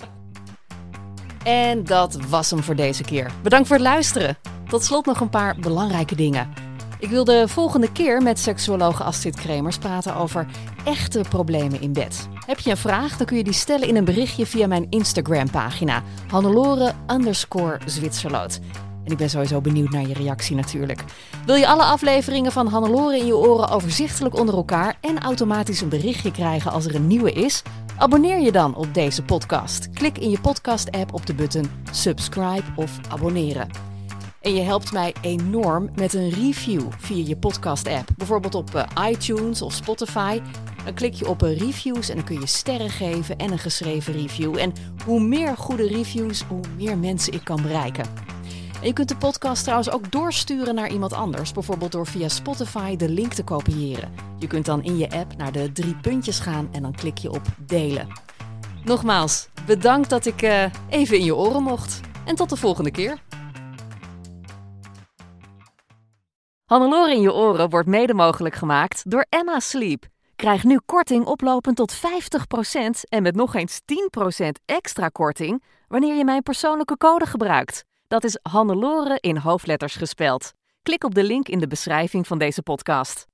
En 1.45 1.85
dat 1.85 2.15
was 2.29 2.51
hem 2.51 2.63
voor 2.63 2.75
deze 2.77 3.03
keer. 3.03 3.31
Bedankt 3.43 3.67
voor 3.67 3.77
het 3.77 3.85
luisteren. 3.85 4.37
Tot 4.69 4.85
slot 4.85 5.07
nog 5.07 5.21
een 5.21 5.31
paar 5.31 5.57
belangrijke 5.57 6.15
dingen. 6.15 6.53
Ik 7.01 7.09
wil 7.09 7.25
de 7.25 7.49
volgende 7.49 7.93
keer 7.93 8.23
met 8.23 8.39
seksuoloog 8.39 9.03
Astrid 9.03 9.37
Kremers 9.37 9.79
praten 9.79 10.15
over 10.15 10.47
echte 10.85 11.21
problemen 11.29 11.81
in 11.81 11.93
bed. 11.93 12.29
Heb 12.47 12.59
je 12.59 12.71
een 12.71 12.77
vraag, 12.77 13.17
dan 13.17 13.27
kun 13.27 13.37
je 13.37 13.45
die 13.45 13.53
stellen 13.53 13.89
in 13.89 13.97
een 13.97 14.05
berichtje 14.05 14.47
via 14.47 14.67
mijn 14.67 14.87
Instagram-pagina. 14.91 16.03
Hannelore 16.29 16.93
underscore 17.11 17.79
Zwitserloot. 17.87 18.59
En 19.09 19.15
ik 19.15 19.21
ben 19.21 19.31
sowieso 19.31 19.61
benieuwd 19.61 19.91
naar 19.91 20.07
je 20.07 20.15
reactie 20.15 20.57
natuurlijk. 20.57 21.05
Wil 21.47 21.55
je 21.55 21.67
alle 21.67 21.83
afleveringen 21.83 22.53
van 22.53 22.67
Hannelore 22.67 23.19
in 23.19 23.27
je 23.27 23.37
oren 23.37 23.69
overzichtelijk 23.69 24.39
onder 24.39 24.55
elkaar 24.55 24.97
en 25.01 25.19
automatisch 25.19 25.81
een 25.81 25.89
berichtje 25.89 26.31
krijgen 26.31 26.71
als 26.71 26.87
er 26.87 26.95
een 26.95 27.07
nieuwe 27.07 27.33
is? 27.33 27.63
Abonneer 27.97 28.41
je 28.41 28.53
dan 28.53 28.75
op 28.75 28.95
deze 28.95 29.23
podcast. 29.23 29.91
Klik 29.91 30.19
in 30.19 30.31
je 30.31 30.41
podcast-app 30.41 31.15
op 31.15 31.27
de 31.27 31.35
button 31.35 31.71
subscribe 31.91 32.63
of 32.77 32.99
abonneren. 33.09 33.69
En 34.41 34.55
je 34.55 34.61
helpt 34.61 34.93
mij 34.93 35.15
enorm 35.21 35.91
met 35.95 36.15
een 36.15 36.31
review 36.31 36.83
via 36.99 37.27
je 37.27 37.37
podcast-app. 37.37 38.09
Bijvoorbeeld 38.17 38.55
op 38.55 38.75
eh, 38.75 39.11
iTunes 39.11 39.63
of 39.63 39.73
Spotify. 39.73 40.41
Dan 40.85 40.95
klik 40.95 41.15
je 41.15 41.29
op 41.29 41.43
eh, 41.43 41.59
reviews 41.59 42.09
en 42.09 42.17
dan 42.17 42.25
kun 42.25 42.41
je 42.41 42.47
sterren 42.47 42.91
geven 42.91 43.39
en 43.39 43.53
een 43.53 43.59
geschreven 43.59 44.13
review. 44.13 44.59
En 44.59 44.73
hoe 45.05 45.21
meer 45.21 45.57
goede 45.57 45.87
reviews, 45.87 46.43
hoe 46.43 46.61
meer 46.77 46.99
mensen 46.99 47.33
ik 47.33 47.45
kan 47.45 47.63
bereiken. 47.63 48.37
Je 48.83 48.93
kunt 48.93 49.09
de 49.09 49.17
podcast 49.17 49.63
trouwens 49.63 49.91
ook 49.91 50.11
doorsturen 50.11 50.75
naar 50.75 50.91
iemand 50.91 51.13
anders. 51.13 51.53
Bijvoorbeeld 51.53 51.93
door 51.93 52.07
via 52.07 52.29
Spotify 52.29 52.97
de 52.97 53.09
link 53.09 53.33
te 53.33 53.45
kopiëren. 53.45 54.13
Je 54.39 54.47
kunt 54.47 54.65
dan 54.65 54.83
in 54.83 54.99
je 54.99 55.11
app 55.11 55.37
naar 55.37 55.53
de 55.53 55.73
drie 55.73 55.97
puntjes 55.97 56.41
gaan 56.41 56.69
en 56.73 56.83
dan 56.83 56.95
klik 56.95 57.19
je 57.19 57.31
op 57.31 57.43
delen. 57.57 58.09
Nogmaals, 58.85 59.49
bedankt 59.67 60.11
dat 60.11 60.27
ik 60.27 60.43
eh, 60.43 60.65
even 60.89 61.19
in 61.19 61.25
je 61.25 61.37
oren 61.37 61.63
mocht. 61.63 62.01
En 62.25 62.35
tot 62.35 62.49
de 62.49 62.57
volgende 62.57 62.91
keer. 62.91 63.19
Hannelore 66.65 67.13
in 67.13 67.21
je 67.21 67.33
oren 67.33 67.71
wordt 67.71 67.89
mede 67.89 68.15
mogelijk 68.15 68.55
gemaakt 68.55 69.11
door 69.11 69.27
Emma 69.29 69.61
Sleep. 69.61 70.05
Krijg 70.37 70.65
nu 70.65 70.81
korting 70.87 71.25
oplopend 71.25 71.77
tot 71.77 71.97
50% 71.97 71.99
en 73.09 73.23
met 73.23 73.35
nog 73.35 73.55
eens 73.55 73.81
10% 74.45 74.49
extra 74.65 75.09
korting 75.09 75.63
wanneer 75.89 76.15
je 76.15 76.25
mijn 76.25 76.43
persoonlijke 76.43 76.97
code 76.97 77.27
gebruikt. 77.27 77.87
Dat 78.09 78.25
is 78.25 78.39
Hannelore 78.43 79.19
in 79.21 79.37
hoofdletters 79.37 79.95
gespeld. 79.97 80.53
Klik 80.83 81.05
op 81.05 81.15
de 81.15 81.25
link 81.25 81.49
in 81.49 81.59
de 81.59 81.67
beschrijving 81.67 82.27
van 82.27 82.39
deze 82.39 82.63
podcast. 82.63 83.29